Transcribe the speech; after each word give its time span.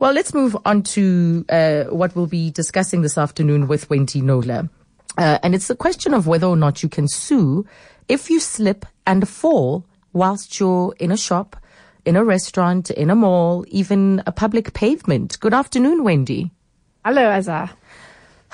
Well, 0.00 0.12
let's 0.12 0.32
move 0.32 0.56
on 0.64 0.84
to 0.94 1.44
uh, 1.48 1.84
what 1.86 2.14
we'll 2.14 2.28
be 2.28 2.52
discussing 2.52 3.02
this 3.02 3.18
afternoon 3.18 3.66
with 3.66 3.90
Wendy 3.90 4.20
Knowler. 4.20 4.70
Uh, 5.16 5.40
and 5.42 5.56
it's 5.56 5.70
a 5.70 5.74
question 5.74 6.14
of 6.14 6.28
whether 6.28 6.46
or 6.46 6.54
not 6.54 6.84
you 6.84 6.88
can 6.88 7.08
sue 7.08 7.66
if 8.08 8.30
you 8.30 8.38
slip 8.38 8.86
and 9.08 9.28
fall 9.28 9.84
whilst 10.12 10.60
you're 10.60 10.94
in 11.00 11.10
a 11.10 11.16
shop, 11.16 11.56
in 12.04 12.14
a 12.14 12.22
restaurant, 12.22 12.92
in 12.92 13.10
a 13.10 13.16
mall, 13.16 13.64
even 13.70 14.22
a 14.24 14.30
public 14.30 14.72
pavement. 14.72 15.40
Good 15.40 15.52
afternoon, 15.52 16.04
Wendy. 16.04 16.52
Hello, 17.04 17.28
Azar. 17.28 17.70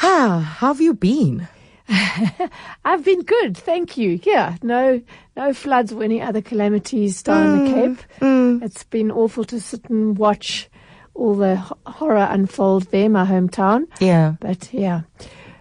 Ah, 0.02 0.56
how 0.61 0.68
have 0.68 0.80
you 0.80 0.95
been? 0.95 1.46
I've 2.86 3.04
been 3.04 3.20
good, 3.20 3.54
thank 3.54 3.98
you. 3.98 4.18
Yeah, 4.22 4.56
no, 4.62 5.02
no 5.36 5.52
floods 5.52 5.92
or 5.92 6.02
any 6.02 6.22
other 6.22 6.40
calamities 6.40 7.22
down 7.22 7.58
mm, 7.58 7.66
the 7.66 7.74
Cape. 7.74 8.06
Mm. 8.20 8.62
It's 8.62 8.84
been 8.84 9.11
awful 9.11 9.45
to 9.45 9.61
sit 9.61 9.90
and 9.90 10.16
watch 10.16 10.70
all 11.14 11.34
the 11.34 11.56
horror 11.86 12.28
unfold 12.30 12.90
there, 12.90 13.08
my 13.08 13.24
hometown. 13.24 13.86
Yeah. 14.00 14.34
But 14.40 14.72
yeah, 14.72 15.02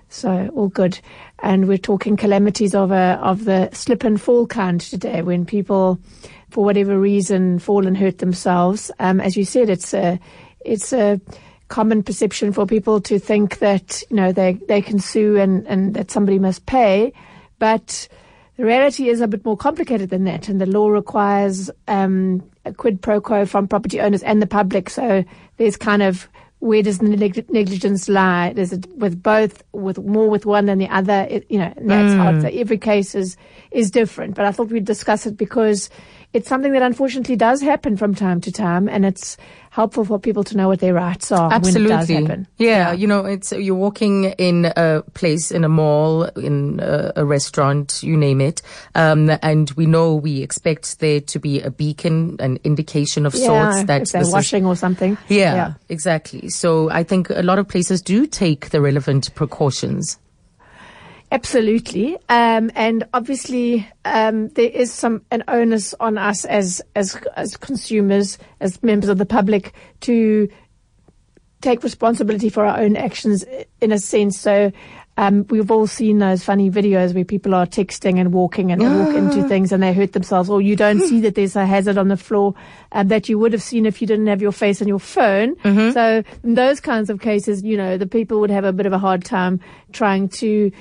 so 0.10 0.50
all 0.56 0.68
good. 0.68 1.00
And 1.40 1.68
we're 1.68 1.78
talking 1.78 2.18
calamities 2.18 2.74
of 2.74 2.92
a, 2.92 3.20
of 3.22 3.46
the 3.46 3.70
slip 3.72 4.04
and 4.04 4.20
fall 4.20 4.48
kind 4.48 4.80
today 4.80 5.22
when 5.22 5.46
people, 5.46 6.00
for 6.50 6.64
whatever 6.64 7.00
reason, 7.00 7.60
fall 7.60 7.86
and 7.86 7.98
hurt 7.98 8.20
themselves. 8.20 8.92
Um, 9.00 9.20
as 9.20 9.36
you 9.38 9.46
said, 9.46 9.70
it's 9.70 9.94
a, 9.94 10.20
it's 10.66 10.94
a 10.94 11.20
common 11.68 12.04
perception 12.04 12.54
for 12.54 12.66
people 12.66 13.02
to 13.02 13.20
think 13.20 13.60
that, 13.60 14.04
you 14.10 14.16
know, 14.16 14.32
they, 14.32 14.54
they 14.68 14.82
can 14.82 15.00
sue 15.00 15.38
and, 15.38 15.68
and 15.68 15.94
that 15.96 16.12
somebody 16.12 16.40
must 16.40 16.66
pay. 16.66 17.14
But 17.60 18.08
the 18.58 18.66
reality 18.66 19.10
is 19.10 19.22
a 19.22 19.28
bit 19.28 19.44
more 19.46 19.58
complicated 19.58 20.10
than 20.10 20.26
that. 20.26 20.50
And 20.50 20.62
the 20.62 20.66
law 20.66 20.90
requires, 20.90 21.72
um, 21.88 22.44
a 22.66 22.74
quid 22.74 23.02
pro 23.02 23.20
quo 23.20 23.46
from 23.46 23.68
property 23.68 24.00
owners 24.00 24.24
and 24.24 24.42
the 24.42 24.48
public. 24.48 24.90
So 24.90 25.24
there's 25.58 25.78
kind 25.78 26.02
of 26.02 26.28
where 26.60 26.82
does 26.82 27.00
the 27.00 27.10
negligence 27.50 28.08
lie? 28.08 28.54
Is 28.56 28.72
it 28.72 28.88
with 28.96 29.22
both, 29.22 29.64
with 29.74 29.98
more 29.98 30.30
with 30.30 30.46
one 30.46 30.68
than 30.68 30.78
the 30.78 30.88
other? 30.88 31.28
It, 31.30 31.46
you 31.50 31.60
know, 31.60 31.74
that's 31.76 32.14
mm. 32.14 32.18
hard. 32.18 32.42
So 32.42 32.48
every 32.48 32.78
case 32.78 33.16
is 33.16 33.36
is 33.72 33.92
different. 33.92 34.36
But 34.36 34.46
I 34.46 34.54
thought 34.54 34.70
we'd 34.70 34.86
discuss 34.86 35.26
it 35.26 35.36
because 35.36 35.90
it's 36.34 36.50
something 36.50 36.74
that 36.74 36.82
unfortunately 36.82 37.36
does 37.36 37.62
happen 37.62 37.96
from 37.96 38.16
time 38.16 38.42
to 38.42 38.52
time, 38.52 38.90
and 38.90 39.06
it's 39.06 39.38
helpful 39.70 40.04
for 40.04 40.20
people 40.20 40.44
to 40.44 40.58
know 40.58 40.68
what 40.68 40.80
their 40.80 40.94
rights 40.94 41.32
are 41.32 41.52
Absolutely. 41.52 41.90
when 41.90 41.92
it 41.92 42.00
does 42.00 42.10
happen. 42.10 42.48
Yeah, 42.58 42.68
yeah, 42.68 42.92
you 42.94 43.08
know, 43.08 43.26
it's 43.26 43.52
you're 43.52 43.76
walking 43.76 44.26
in 44.26 44.72
a 44.76 45.04
place, 45.14 45.52
in 45.52 45.64
a 45.64 45.70
mall, 45.70 46.24
in 46.24 46.80
a, 46.80 47.14
a 47.18 47.26
restaurant, 47.26 48.02
you 48.04 48.18
name 48.18 48.42
it, 48.42 48.62
um, 48.96 49.32
and 49.42 49.70
we 49.72 49.86
know 49.86 50.16
we 50.16 50.42
expect 50.42 51.00
there 51.00 51.22
to 51.22 51.40
be 51.40 51.62
a 51.62 51.72
beacon, 51.72 52.36
an 52.40 52.60
indication 52.64 53.26
of 53.26 53.36
yeah, 53.36 53.46
sorts 53.46 53.84
that 53.88 54.02
if 54.04 54.12
they're 54.12 54.32
washing 54.32 54.64
is, 54.64 54.68
or 54.68 54.76
something. 54.76 55.18
Yeah, 55.28 55.56
yeah, 55.56 55.74
exactly. 55.90 56.50
So 56.50 56.90
I 56.90 57.04
think 57.04 57.30
a 57.30 57.44
lot 57.44 57.60
of 57.60 57.68
places 57.68 58.02
do 58.02 58.26
take 58.26 58.70
the 58.72 58.82
relevant 58.82 59.34
precautions. 59.36 60.18
Absolutely, 61.34 62.16
um, 62.30 62.70
and 62.76 63.08
obviously 63.12 63.88
um, 64.06 64.50
there 64.50 64.70
is 64.70 64.94
some 64.94 65.24
an 65.32 65.44
onus 65.48 65.96
on 66.00 66.16
us 66.16 66.46
as 66.46 66.80
as 66.96 67.18
as 67.36 67.58
consumers, 67.58 68.38
as 68.60 68.84
members 68.84 69.10
of 69.10 69.18
the 69.18 69.26
public, 69.26 69.74
to 70.02 70.48
take 71.62 71.82
responsibility 71.82 72.50
for 72.50 72.64
our 72.64 72.80
own 72.80 72.96
actions 72.96 73.44
in 73.82 73.92
a 73.92 73.98
sense. 73.98 74.40
So 74.40 74.72
um, 75.18 75.46
we've 75.50 75.70
all 75.70 75.86
seen 75.86 76.18
those 76.18 76.44
funny 76.44 76.72
videos 76.72 77.14
where 77.14 77.24
people 77.24 77.54
are 77.54 77.68
texting 77.68 78.20
and 78.20 78.34
walking 78.34 78.72
and 78.72 78.82
they 78.82 78.88
walk 78.88 79.16
into 79.16 79.44
things 79.48 79.72
and 79.72 79.84
they 79.84 79.94
hurt 79.94 80.14
themselves, 80.14 80.50
or 80.50 80.62
you 80.62 80.76
don't 80.76 81.02
see 81.02 81.20
that 81.22 81.36
there's 81.36 81.56
a 81.56 81.66
hazard 81.66 81.98
on 81.98 82.08
the 82.08 82.18
floor 82.18 82.56
um, 82.94 83.08
that 83.10 83.30
you 83.30 83.38
would 83.38 83.54
have 83.54 83.62
seen 83.62 83.86
if 83.86 84.02
you 84.02 84.08
didn't 84.08 84.28
have 84.28 84.42
your 84.42 84.52
face 84.52 84.82
on 84.82 84.88
your 84.88 85.00
phone. 85.00 85.56
Mm-hmm. 85.58 85.92
So 85.92 86.24
in 86.44 86.56
those 86.56 86.80
kinds 86.80 87.10
of 87.10 87.22
cases, 87.22 87.64
you 87.64 87.78
know, 87.78 87.98
the 87.98 88.08
people 88.08 88.40
would 88.40 88.50
have 88.50 88.66
a 88.66 88.74
bit 88.74 88.88
of 88.88 88.94
a 88.94 89.00
hard 89.00 89.24
time 89.24 89.60
trying 89.92 90.30
to 90.30 90.72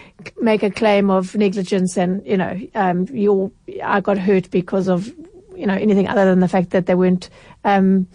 make 0.40 0.62
a 0.62 0.70
claim 0.70 1.10
of 1.10 1.34
negligence 1.36 1.98
and, 1.98 2.26
you 2.26 2.38
know, 2.38 2.58
um, 2.74 3.06
you 3.12 3.52
I 3.82 4.00
got 4.00 4.16
hurt 4.16 4.50
because 4.50 4.88
of, 4.88 5.12
you 5.54 5.66
know, 5.66 5.74
anything 5.74 6.08
other 6.08 6.24
than 6.24 6.40
the 6.40 6.48
fact 6.48 6.70
that 6.70 6.86
they 6.86 6.94
weren't, 6.94 7.28
um, 7.64 8.06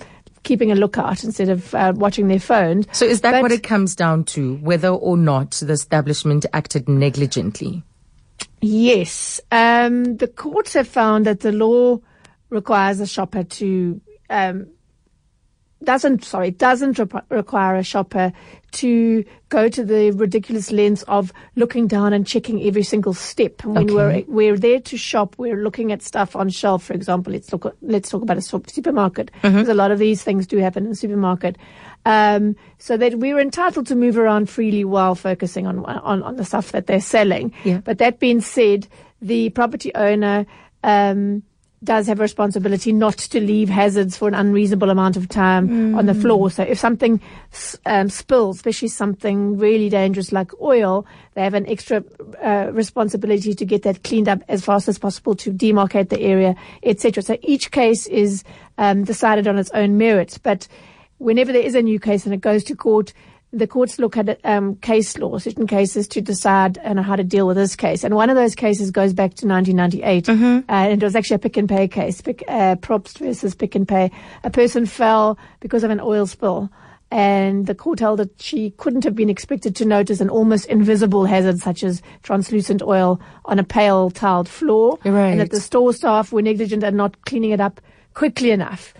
keeping 0.47 0.71
a 0.71 0.75
lookout 0.75 1.23
instead 1.25 1.49
of 1.49 1.75
uh, 1.75 1.91
watching 1.95 2.29
their 2.29 2.39
phone. 2.39 2.85
So 2.93 3.05
is 3.05 3.21
that 3.21 3.33
but, 3.33 3.41
what 3.41 3.51
it 3.51 3.63
comes 3.63 3.95
down 3.95 4.23
to, 4.25 4.55
whether 4.55 4.87
or 4.87 5.17
not 5.17 5.51
the 5.51 5.73
establishment 5.73 6.45
acted 6.53 6.87
negligently? 6.87 7.83
Yes. 8.61 9.41
Um, 9.51 10.15
the 10.15 10.27
courts 10.27 10.73
have 10.73 10.87
found 10.87 11.25
that 11.25 11.41
the 11.41 11.51
law 11.51 11.99
requires 12.49 13.01
a 13.01 13.05
shopper 13.05 13.43
to 13.43 14.01
um, 14.29 14.67
doesn't 15.83 16.23
sorry 16.23 16.51
doesn't 16.51 16.97
re- 16.97 17.21
require 17.29 17.75
a 17.75 17.83
shopper 17.83 18.33
to 18.71 19.23
go 19.49 19.69
to 19.69 19.83
the 19.83 20.11
ridiculous 20.11 20.71
lengths 20.71 21.03
of 21.03 21.31
looking 21.55 21.87
down 21.87 22.13
and 22.13 22.27
checking 22.27 22.61
every 22.63 22.83
single 22.83 23.13
step. 23.13 23.63
When 23.63 23.89
okay. 23.89 23.93
we're 23.93 24.23
we're 24.27 24.57
there 24.57 24.79
to 24.79 24.97
shop, 24.97 25.35
we're 25.37 25.55
looking 25.55 25.91
at 25.91 26.01
stuff 26.01 26.35
on 26.35 26.49
shelf. 26.49 26.83
For 26.83 26.93
example, 26.93 27.33
let's 27.33 27.51
look 27.51 27.65
at, 27.65 27.75
let's 27.81 28.09
talk 28.09 28.21
about 28.21 28.37
a 28.37 28.41
supermarket 28.41 29.31
mm-hmm. 29.41 29.55
because 29.55 29.69
a 29.69 29.73
lot 29.73 29.91
of 29.91 29.99
these 29.99 30.23
things 30.23 30.47
do 30.47 30.57
happen 30.57 30.85
in 30.85 30.91
a 30.91 30.95
supermarket. 30.95 31.57
Um, 32.05 32.55
so 32.77 32.97
that 32.97 33.15
we're 33.15 33.39
entitled 33.39 33.87
to 33.87 33.95
move 33.95 34.17
around 34.17 34.49
freely 34.49 34.85
while 34.85 35.15
focusing 35.15 35.67
on 35.67 35.85
on, 35.85 36.23
on 36.23 36.35
the 36.35 36.45
stuff 36.45 36.71
that 36.71 36.87
they're 36.87 36.99
selling. 37.01 37.53
Yeah. 37.63 37.81
But 37.81 37.99
that 37.99 38.19
being 38.19 38.41
said, 38.41 38.87
the 39.21 39.49
property 39.51 39.93
owner. 39.95 40.45
Um, 40.83 41.43
does 41.83 42.07
have 42.07 42.19
a 42.19 42.23
responsibility 42.23 42.91
not 42.91 43.17
to 43.17 43.39
leave 43.39 43.69
hazards 43.69 44.17
for 44.17 44.27
an 44.27 44.33
unreasonable 44.33 44.89
amount 44.89 45.15
of 45.15 45.29
time 45.29 45.69
mm. 45.69 45.97
on 45.97 46.07
the 46.07 46.15
floor. 46.15 46.49
So 46.49 46.63
if 46.63 46.79
something 46.79 47.21
um, 47.85 48.09
spills, 48.09 48.55
especially 48.55 48.87
something 48.87 49.57
really 49.57 49.89
dangerous 49.89 50.31
like 50.31 50.59
oil, 50.59 51.05
they 51.35 51.43
have 51.43 51.53
an 51.53 51.67
extra 51.67 52.03
uh, 52.43 52.71
responsibility 52.71 53.53
to 53.53 53.65
get 53.65 53.83
that 53.83 54.03
cleaned 54.03 54.27
up 54.27 54.41
as 54.47 54.65
fast 54.65 54.87
as 54.87 54.97
possible 54.97 55.35
to 55.35 55.51
demarcate 55.51 56.09
the 56.09 56.19
area, 56.19 56.55
etc. 56.81 57.21
So 57.21 57.37
each 57.41 57.69
case 57.69 58.07
is 58.07 58.43
um, 58.79 59.03
decided 59.03 59.47
on 59.47 59.59
its 59.59 59.69
own 59.71 59.97
merits. 59.97 60.39
But 60.39 60.67
whenever 61.19 61.51
there 61.51 61.61
is 61.61 61.75
a 61.75 61.81
new 61.81 61.99
case 61.99 62.25
and 62.25 62.33
it 62.33 62.41
goes 62.41 62.63
to 62.65 62.75
court, 62.75 63.13
the 63.53 63.67
courts 63.67 63.97
look 63.97 64.17
at 64.17 64.39
um, 64.43 64.75
case 64.77 65.17
law, 65.17 65.37
certain 65.37 65.67
cases 65.67 66.07
to 66.09 66.21
decide 66.21 66.77
and 66.79 66.99
how 66.99 67.15
to 67.15 67.23
deal 67.23 67.47
with 67.47 67.55
this 67.55 67.75
case. 67.75 68.03
And 68.03 68.13
one 68.13 68.29
of 68.29 68.35
those 68.35 68.55
cases 68.55 68.91
goes 68.91 69.13
back 69.13 69.35
to 69.35 69.47
1998, 69.47 70.25
mm-hmm. 70.25 70.69
uh, 70.69 70.73
and 70.73 71.01
it 71.01 71.05
was 71.05 71.15
actually 71.15 71.35
a 71.35 71.39
Pick 71.39 71.57
n 71.57 71.67
Pay 71.67 71.87
case, 71.87 72.19
Pick, 72.21 72.43
uh, 72.47 72.75
Probst 72.75 73.19
versus 73.19 73.55
Pick 73.55 73.75
n 73.75 73.85
Pay. 73.85 74.11
A 74.43 74.49
person 74.49 74.85
fell 74.85 75.37
because 75.59 75.83
of 75.83 75.91
an 75.91 75.99
oil 75.99 76.25
spill. 76.25 76.69
And 77.09 77.67
the 77.67 77.75
court 77.75 78.01
held 78.01 78.19
that 78.19 78.41
she 78.41 78.71
couldn't 78.71 79.05
have 79.05 79.15
been 79.15 79.29
expected 79.29 79.77
to 79.77 79.85
notice 79.85 80.19
an 80.19 80.29
almost 80.29 80.65
invisible 80.65 81.23
hazard 81.23 81.59
such 81.59 81.81
as 81.81 82.01
translucent 82.21 82.81
oil 82.81 83.21
on 83.45 83.59
a 83.59 83.63
pale 83.63 84.11
tiled 84.11 84.49
floor. 84.49 84.99
Right. 85.05 85.29
And 85.29 85.39
that 85.39 85.51
the 85.51 85.61
store 85.61 85.93
staff 85.93 86.33
were 86.33 86.41
negligent 86.41 86.83
and 86.83 86.97
not 86.97 87.21
cleaning 87.21 87.51
it 87.51 87.61
up 87.61 87.79
quickly 88.13 88.51
enough. 88.51 88.93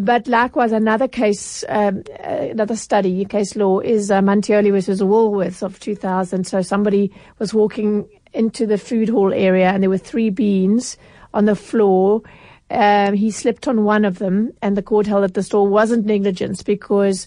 But 0.00 0.28
likewise, 0.28 0.70
another 0.70 1.08
case, 1.08 1.64
um, 1.68 2.04
uh, 2.20 2.50
another 2.52 2.76
study, 2.76 3.24
case 3.24 3.56
law, 3.56 3.80
is 3.80 4.12
uh, 4.12 4.20
Monteoli 4.20 4.70
versus 4.70 5.00
Woolworths 5.00 5.60
of 5.60 5.80
2000. 5.80 6.46
So 6.46 6.62
somebody 6.62 7.12
was 7.40 7.52
walking 7.52 8.08
into 8.32 8.64
the 8.64 8.78
food 8.78 9.08
hall 9.08 9.32
area 9.34 9.70
and 9.70 9.82
there 9.82 9.90
were 9.90 9.98
three 9.98 10.30
beans 10.30 10.96
on 11.34 11.46
the 11.46 11.56
floor. 11.56 12.22
Um, 12.70 13.14
he 13.14 13.32
slipped 13.32 13.66
on 13.66 13.82
one 13.82 14.04
of 14.04 14.20
them, 14.20 14.52
and 14.62 14.76
the 14.76 14.82
court 14.82 15.08
held 15.08 15.24
that 15.24 15.34
the 15.34 15.42
store 15.42 15.66
wasn't 15.66 16.06
negligence 16.06 16.62
because 16.62 17.26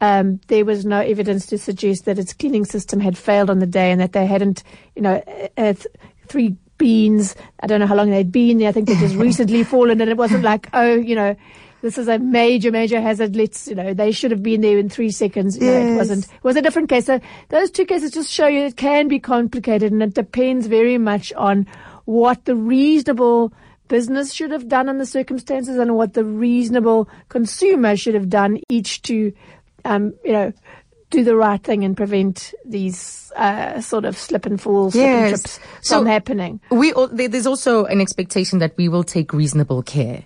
um, 0.00 0.40
there 0.46 0.64
was 0.64 0.86
no 0.86 1.00
evidence 1.00 1.46
to 1.46 1.58
suggest 1.58 2.04
that 2.04 2.20
its 2.20 2.34
cleaning 2.34 2.64
system 2.64 3.00
had 3.00 3.18
failed 3.18 3.50
on 3.50 3.58
the 3.58 3.66
day 3.66 3.90
and 3.90 4.00
that 4.00 4.12
they 4.12 4.26
hadn't, 4.26 4.62
you 4.94 5.02
know, 5.02 5.24
uh, 5.56 5.74
three 6.28 6.54
beans. 6.78 7.34
I 7.58 7.66
don't 7.66 7.80
know 7.80 7.86
how 7.88 7.96
long 7.96 8.10
they'd 8.10 8.30
been 8.30 8.58
there. 8.58 8.68
I 8.68 8.72
think 8.72 8.86
they'd 8.86 8.98
just 8.98 9.16
recently 9.28 9.64
fallen, 9.64 10.00
and 10.00 10.08
it 10.08 10.16
wasn't 10.16 10.44
like, 10.44 10.68
oh, 10.72 10.94
you 10.94 11.16
know, 11.16 11.34
this 11.82 11.98
is 11.98 12.08
a 12.08 12.18
major, 12.18 12.70
major 12.70 13.00
hazard. 13.00 13.36
Let's, 13.36 13.66
you 13.68 13.74
know, 13.74 13.92
they 13.92 14.12
should 14.12 14.30
have 14.30 14.42
been 14.42 14.60
there 14.60 14.78
in 14.78 14.88
three 14.88 15.10
seconds. 15.10 15.58
You 15.58 15.66
yes. 15.66 15.84
know, 15.84 15.92
it 15.92 15.96
wasn't, 15.96 16.24
it 16.24 16.44
was 16.44 16.56
a 16.56 16.62
different 16.62 16.88
case. 16.88 17.06
So 17.06 17.20
those 17.48 17.70
two 17.70 17.84
cases 17.84 18.12
just 18.12 18.30
show 18.30 18.46
you 18.46 18.60
it 18.66 18.76
can 18.76 19.08
be 19.08 19.18
complicated 19.18 19.92
and 19.92 20.02
it 20.02 20.14
depends 20.14 20.68
very 20.68 20.96
much 20.96 21.32
on 21.34 21.66
what 22.04 22.44
the 22.44 22.54
reasonable 22.54 23.52
business 23.88 24.32
should 24.32 24.52
have 24.52 24.68
done 24.68 24.88
in 24.88 24.98
the 24.98 25.06
circumstances 25.06 25.76
and 25.76 25.96
what 25.96 26.14
the 26.14 26.24
reasonable 26.24 27.08
consumer 27.28 27.96
should 27.96 28.14
have 28.14 28.30
done 28.30 28.60
each 28.68 29.02
to, 29.02 29.32
um, 29.84 30.14
you 30.24 30.32
know, 30.32 30.52
do 31.10 31.24
the 31.24 31.36
right 31.36 31.62
thing 31.62 31.84
and 31.84 31.96
prevent 31.96 32.54
these 32.64 33.30
uh, 33.36 33.80
sort 33.80 34.04
of 34.04 34.16
slip 34.16 34.46
and 34.46 34.60
falls, 34.60 34.94
slip 34.94 35.04
yes. 35.04 35.32
and 35.32 35.42
trips 35.42 35.60
so 35.82 35.98
from 35.98 36.06
happening. 36.06 36.60
We 36.70 36.94
there's 37.12 37.46
also 37.46 37.84
an 37.84 38.00
expectation 38.00 38.60
that 38.60 38.76
we 38.78 38.88
will 38.88 39.04
take 39.04 39.32
reasonable 39.32 39.82
care. 39.82 40.24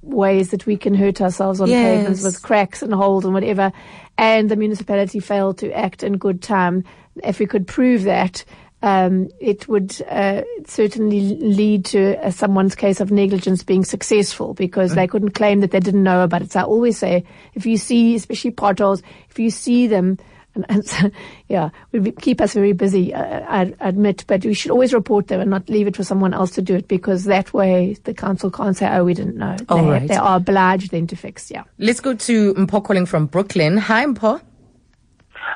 ways 0.01 0.50
that 0.51 0.65
we 0.65 0.77
can 0.77 0.95
hurt 0.95 1.21
ourselves 1.21 1.62
on 1.62 1.69
yes. 1.69 1.83
pavements 1.83 2.24
with 2.24 2.42
cracks 2.42 2.81
and 2.81 2.94
holes 2.94 3.25
and 3.25 3.33
whatever. 3.33 3.71
And 4.18 4.50
the 4.50 4.56
municipality 4.56 5.19
failed 5.19 5.57
to 5.59 5.71
act 5.71 6.03
in 6.03 6.18
good 6.18 6.42
time. 6.42 6.83
If 7.24 7.39
we 7.39 7.45
could 7.45 7.68
prove 7.68 8.03
that, 8.03 8.45
um, 8.81 9.29
it 9.39 9.67
would 9.67 10.01
uh, 10.09 10.41
certainly 10.65 11.21
lead 11.37 11.85
to 11.85 12.17
uh, 12.25 12.31
someone's 12.31 12.75
case 12.75 12.99
of 12.99 13.11
negligence 13.11 13.63
being 13.63 13.85
successful 13.85 14.53
because 14.53 14.95
they 14.95 15.07
couldn't 15.07 15.31
claim 15.31 15.59
that 15.59 15.71
they 15.71 15.79
didn't 15.79 16.03
know 16.03 16.23
about 16.23 16.41
it. 16.41 16.51
So 16.51 16.61
I 16.61 16.63
always 16.63 16.97
say, 16.97 17.23
if 17.53 17.65
you 17.65 17.77
see, 17.77 18.15
especially 18.15 18.51
potholes, 18.51 19.03
if 19.29 19.37
you 19.37 19.51
see 19.51 19.87
them, 19.87 20.17
and, 20.55 20.65
and 20.67 20.85
so, 20.85 21.09
yeah, 21.47 21.69
would 21.93 22.19
keep 22.19 22.41
us 22.41 22.53
very 22.53 22.73
busy, 22.73 23.13
uh, 23.13 23.39
I 23.47 23.73
admit, 23.79 24.25
but 24.27 24.43
we 24.43 24.53
should 24.53 24.71
always 24.71 24.93
report 24.93 25.27
them 25.27 25.39
and 25.39 25.49
not 25.49 25.69
leave 25.69 25.87
it 25.87 25.95
for 25.95 26.03
someone 26.03 26.33
else 26.33 26.51
to 26.51 26.61
do 26.61 26.75
it 26.75 26.89
because 26.89 27.23
that 27.25 27.53
way 27.53 27.95
the 28.03 28.13
council 28.13 28.51
can't 28.51 28.75
say, 28.75 28.89
oh, 28.89 29.05
we 29.05 29.13
didn't 29.13 29.37
know. 29.37 29.55
All 29.69 29.83
they, 29.83 29.89
right. 29.89 30.07
they 30.07 30.15
are 30.15 30.35
obliged 30.37 30.91
then 30.91 31.07
to 31.07 31.15
fix, 31.15 31.49
yeah. 31.51 31.63
Let's 31.77 32.01
go 32.01 32.15
to 32.15 32.53
Mpho 32.55 32.83
calling 32.83 33.05
from 33.05 33.27
Brooklyn. 33.27 33.77
Hi, 33.77 34.05
Mpho. 34.05 34.41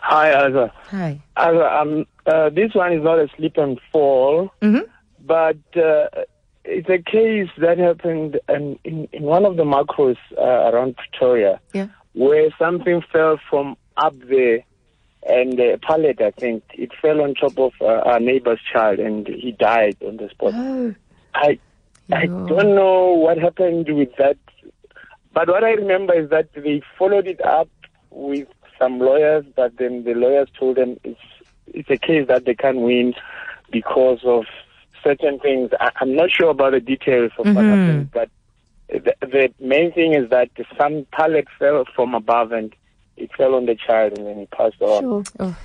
Hi, 0.02 0.32
Azza. 0.32 0.72
Hi. 0.90 1.22
Azza, 1.38 1.82
um, 1.82 2.06
uh, 2.26 2.50
this 2.50 2.74
one 2.74 2.94
is 2.94 3.04
not 3.04 3.20
a 3.20 3.28
slip 3.36 3.58
and 3.58 3.80
fall, 3.92 4.52
mm-hmm. 4.62 4.90
but 5.26 5.58
uh, 5.78 6.08
it's 6.64 6.90
a 6.90 7.00
case 7.00 7.50
that 7.58 7.78
happened 7.78 8.40
in, 8.50 8.80
in, 8.84 9.08
in 9.12 9.24
one 9.24 9.46
of 9.46 9.56
the 9.56 9.64
Makros 9.64 10.18
uh, 10.38 10.42
around 10.42 10.96
Pretoria, 10.98 11.60
yeah. 11.74 11.88
where 12.14 12.50
something 12.58 13.02
fell 13.12 13.40
from 13.50 13.78
up 13.98 14.16
there, 14.28 14.64
and 15.28 15.60
a 15.60 15.78
pallet, 15.78 16.22
I 16.22 16.32
think, 16.32 16.64
it 16.74 16.92
fell 17.02 17.22
on 17.22 17.36
top 17.36 17.58
of 17.58 17.74
uh, 17.82 17.86
our 17.86 18.20
neighbor's 18.20 18.60
child, 18.72 19.00
and 19.00 19.28
he 19.28 19.52
died 19.52 19.98
on 20.06 20.18
the 20.18 20.30
spot. 20.30 20.54
Oh. 20.56 20.96
I 21.34 21.60
I 22.12 22.28
don't 22.28 22.76
know 22.76 23.14
what 23.14 23.38
happened 23.40 23.88
with 23.90 24.16
that, 24.18 24.38
but 25.34 25.48
what 25.48 25.64
I 25.64 25.72
remember 25.72 26.14
is 26.14 26.30
that 26.30 26.54
they 26.54 26.82
followed 26.98 27.28
it 27.28 27.44
up 27.44 27.70
with 28.12 28.48
some 28.80 29.00
lawyers, 29.00 29.46
but 29.56 29.78
then 29.78 30.04
the 30.04 30.14
lawyers 30.14 30.50
told 30.58 30.78
them 30.78 30.98
it's 31.04 31.20
it's 31.68 31.90
a 31.90 31.98
case 31.98 32.28
that 32.28 32.46
they 32.46 32.56
can't 32.56 32.80
win 32.80 33.14
because 33.72 34.20
of 34.24 34.46
certain 35.04 35.40
things. 35.40 35.72
I, 35.80 35.92
am 36.02 36.16
not 36.16 36.32
sure 36.32 36.50
about 36.50 36.72
the 36.72 36.80
details 36.80 37.32
of 37.38 37.46
mm-hmm. 37.46 37.56
what 37.56 37.66
happened, 37.66 38.12
but 38.12 38.30
the, 38.90 39.16
the, 39.22 39.54
main 39.60 39.92
thing 39.92 40.14
is 40.14 40.30
that 40.30 40.50
some 40.78 41.06
pallet 41.12 41.48
fell 41.58 41.86
from 41.96 42.14
above 42.14 42.52
and 42.52 42.74
it 43.18 43.32
fell 43.36 43.56
on 43.56 43.66
the 43.66 43.76
child 43.76 44.18
and 44.18 44.28
then 44.28 44.40
he 44.40 44.46
passed 44.48 44.82
on. 44.82 45.02
Sure. 45.02 45.24
Oh, 45.40 45.56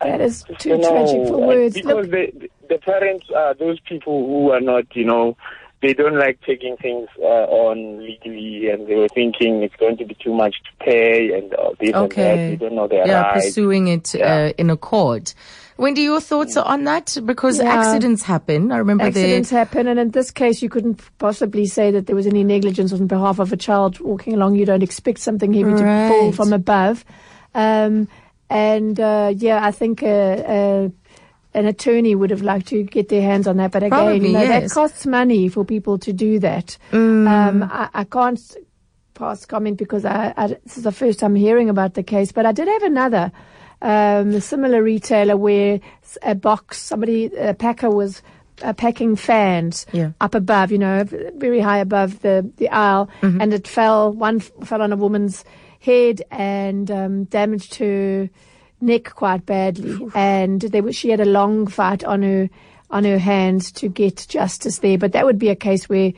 that 0.00 0.20
is 0.20 0.44
too 0.58 0.78
tragic 0.78 1.28
for 1.28 1.46
words. 1.46 1.74
Because 1.74 2.08
the, 2.08 2.50
the 2.68 2.78
parents 2.78 3.26
are 3.34 3.54
those 3.54 3.80
people 3.80 4.26
who 4.26 4.50
are 4.50 4.60
not, 4.60 4.94
you 4.94 5.04
know, 5.04 5.36
they 5.82 5.92
don't 5.92 6.18
like 6.18 6.40
taking 6.42 6.76
things 6.76 7.08
uh, 7.20 7.46
on 7.48 8.02
legally, 8.02 8.70
and 8.70 8.86
they 8.86 8.94
were 8.94 9.08
thinking 9.08 9.62
it's 9.62 9.76
going 9.76 9.96
to 9.98 10.04
be 10.04 10.14
too 10.14 10.34
much 10.34 10.56
to 10.64 10.84
pay 10.84 11.36
and 11.36 11.54
uh, 11.54 11.70
this 11.78 11.94
okay. 11.94 12.00
and 12.00 12.08
that. 12.08 12.50
They 12.50 12.56
don't 12.56 12.74
know 12.74 12.88
their 12.88 13.06
yeah, 13.06 13.22
rights. 13.22 13.46
pursuing 13.46 13.88
it 13.88 14.14
uh, 14.14 14.18
yeah. 14.18 14.34
uh, 14.34 14.52
in 14.58 14.70
a 14.70 14.76
court. 14.76 15.34
Wendy, 15.78 16.02
your 16.02 16.22
thoughts 16.22 16.56
on 16.56 16.84
that? 16.84 17.18
Because 17.26 17.58
yeah. 17.58 17.64
accidents 17.64 18.22
happen. 18.22 18.72
I 18.72 18.78
remember 18.78 19.04
accidents 19.04 19.50
happen, 19.50 19.86
and 19.86 20.00
in 20.00 20.10
this 20.10 20.30
case, 20.30 20.62
you 20.62 20.70
couldn't 20.70 21.02
possibly 21.18 21.66
say 21.66 21.90
that 21.90 22.06
there 22.06 22.16
was 22.16 22.26
any 22.26 22.44
negligence 22.44 22.94
on 22.94 23.06
behalf 23.06 23.38
of 23.38 23.52
a 23.52 23.56
child 23.58 24.00
walking 24.00 24.32
along. 24.32 24.56
You 24.56 24.64
don't 24.64 24.82
expect 24.82 25.18
something 25.18 25.52
heavy 25.52 25.72
right. 25.72 25.82
to 25.82 26.08
fall 26.08 26.32
from 26.32 26.54
above. 26.54 27.04
Um, 27.54 28.08
and 28.48 28.98
uh, 28.98 29.34
yeah, 29.36 29.64
I 29.64 29.70
think 29.70 30.02
uh, 30.02 30.06
uh, 30.06 30.88
an 31.56 31.66
attorney 31.66 32.14
would 32.14 32.30
have 32.30 32.42
liked 32.42 32.68
to 32.68 32.82
get 32.84 33.08
their 33.08 33.22
hands 33.22 33.46
on 33.48 33.56
that. 33.56 33.70
But 33.72 33.82
again, 33.82 33.90
Probably, 33.90 34.28
you 34.28 34.32
know, 34.34 34.42
yes. 34.42 34.70
that 34.70 34.74
costs 34.74 35.06
money 35.06 35.48
for 35.48 35.64
people 35.64 35.98
to 35.98 36.12
do 36.12 36.38
that. 36.40 36.76
Mm. 36.92 37.26
Um, 37.28 37.62
I, 37.62 37.88
I, 37.94 38.04
can't 38.04 38.40
pass 39.14 39.46
comment 39.46 39.78
because 39.78 40.04
I, 40.04 40.34
I, 40.36 40.46
this 40.64 40.76
is 40.76 40.84
the 40.84 40.92
first 40.92 41.18
time 41.20 41.34
hearing 41.34 41.68
about 41.70 41.94
the 41.94 42.02
case, 42.02 42.30
but 42.32 42.44
I 42.46 42.52
did 42.52 42.68
have 42.68 42.82
another 42.82 43.32
um, 43.82 44.40
similar 44.40 44.82
retailer 44.82 45.36
where 45.36 45.80
a 46.22 46.34
box, 46.34 46.78
somebody, 46.80 47.26
a 47.36 47.54
packer 47.54 47.90
was 47.90 48.22
uh, 48.62 48.72
packing 48.72 49.16
fans 49.16 49.86
Yeah. 49.92 50.12
up 50.20 50.34
above, 50.34 50.72
you 50.72 50.78
know, 50.78 51.04
very 51.36 51.60
high 51.60 51.78
above 51.78 52.20
the, 52.20 52.50
the 52.56 52.68
aisle, 52.70 53.08
Mm-hmm. 53.22 53.40
and 53.40 53.54
it 53.54 53.66
fell, 53.68 54.12
one 54.12 54.40
fell 54.40 54.82
on 54.82 54.92
a 54.92 54.96
woman's 54.96 55.44
head 55.80 56.22
and 56.30 56.90
um, 56.90 57.24
damaged 57.24 57.74
her 57.76 58.28
neck 58.80 59.04
quite 59.14 59.46
badly. 59.46 60.08
And 60.14 60.60
was, 60.84 60.96
she 60.96 61.10
had 61.10 61.20
a 61.20 61.24
long 61.24 61.66
fight 61.66 62.04
on 62.04 62.22
her, 62.22 62.48
on 62.90 63.04
her 63.04 63.18
hands 63.18 63.72
to 63.72 63.88
get 63.88 64.26
justice 64.28 64.78
there. 64.78 64.98
But 64.98 65.12
that 65.12 65.24
would 65.24 65.38
be 65.38 65.48
a 65.48 65.56
case 65.56 65.88
where, 65.88 66.12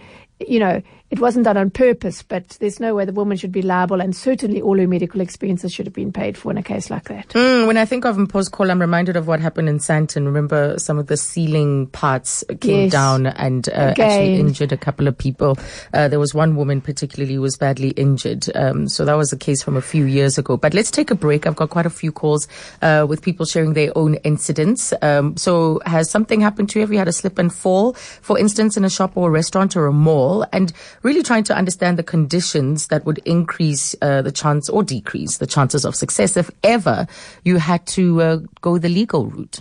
you 0.46 0.58
know, 0.58 0.82
it 1.10 1.20
wasn't 1.20 1.44
done 1.44 1.56
on 1.56 1.70
purpose, 1.70 2.22
but 2.22 2.48
there's 2.60 2.80
no 2.80 2.94
way 2.94 3.04
the 3.04 3.12
woman 3.12 3.36
should 3.36 3.52
be 3.52 3.62
liable, 3.62 4.00
and 4.00 4.14
certainly 4.14 4.60
all 4.60 4.78
her 4.78 4.86
medical 4.86 5.20
expenses 5.20 5.72
should 5.72 5.86
have 5.86 5.94
been 5.94 6.12
paid 6.12 6.36
for 6.36 6.50
in 6.50 6.58
a 6.58 6.62
case 6.62 6.90
like 6.90 7.04
that. 7.04 7.28
Mm, 7.30 7.66
when 7.66 7.76
I 7.76 7.84
think 7.84 8.04
of 8.04 8.16
Mpho's 8.16 8.48
call, 8.48 8.70
I'm 8.70 8.80
reminded 8.80 9.16
of 9.16 9.26
what 9.26 9.40
happened 9.40 9.68
in 9.68 9.78
Sandton. 9.78 10.26
Remember, 10.26 10.78
some 10.78 10.98
of 10.98 11.06
the 11.06 11.16
ceiling 11.16 11.86
parts 11.88 12.44
came 12.60 12.82
Yes. 12.84 12.92
down 12.92 13.26
and 13.26 13.68
uh, 13.70 13.94
actually 13.96 14.36
injured 14.36 14.72
a 14.72 14.76
couple 14.76 15.06
of 15.08 15.16
people. 15.16 15.56
Uh, 15.94 16.08
there 16.08 16.20
was 16.20 16.34
one 16.34 16.56
woman 16.56 16.80
particularly 16.80 17.34
who 17.34 17.40
was 17.40 17.56
badly 17.56 17.90
injured. 17.90 18.44
Um, 18.54 18.88
so 18.88 19.04
that 19.04 19.14
was 19.14 19.32
a 19.32 19.36
case 19.36 19.62
from 19.62 19.76
a 19.76 19.82
few 19.82 20.04
years 20.04 20.36
ago. 20.38 20.56
But 20.56 20.74
let's 20.74 20.90
take 20.90 21.10
a 21.10 21.14
break. 21.14 21.46
I've 21.46 21.56
got 21.56 21.70
quite 21.70 21.86
a 21.86 21.90
few 21.90 22.12
calls 22.12 22.46
uh, 22.82 23.06
with 23.08 23.22
people 23.22 23.46
sharing 23.46 23.72
their 23.72 23.96
own 23.96 24.14
incidents. 24.16 24.92
Um, 25.02 25.36
so 25.36 25.80
has 25.86 26.10
something 26.10 26.40
happened 26.40 26.68
to 26.70 26.78
you? 26.78 26.82
Have 26.82 26.92
you 26.92 26.98
had 26.98 27.08
a 27.08 27.12
slip 27.12 27.38
and 27.38 27.52
fall, 27.52 27.94
for 27.94 28.38
instance, 28.38 28.76
in 28.76 28.84
a 28.84 28.90
shop 28.90 29.16
or 29.16 29.28
a 29.28 29.32
restaurant 29.32 29.74
or 29.76 29.86
a 29.86 29.92
mall? 29.92 30.44
And 30.52 30.72
really 31.02 31.22
trying 31.22 31.44
to 31.44 31.54
understand 31.56 31.98
the 31.98 32.02
conditions 32.02 32.88
that 32.88 33.04
would 33.04 33.18
increase 33.18 33.94
uh, 34.02 34.22
the 34.22 34.32
chance 34.32 34.68
or 34.68 34.82
decrease 34.82 35.38
the 35.38 35.46
chances 35.46 35.84
of 35.84 35.94
success 35.94 36.36
if 36.36 36.50
ever 36.62 37.06
you 37.44 37.56
had 37.56 37.86
to 37.86 38.20
uh, 38.22 38.38
go 38.60 38.78
the 38.78 38.88
legal 38.88 39.26
route. 39.26 39.60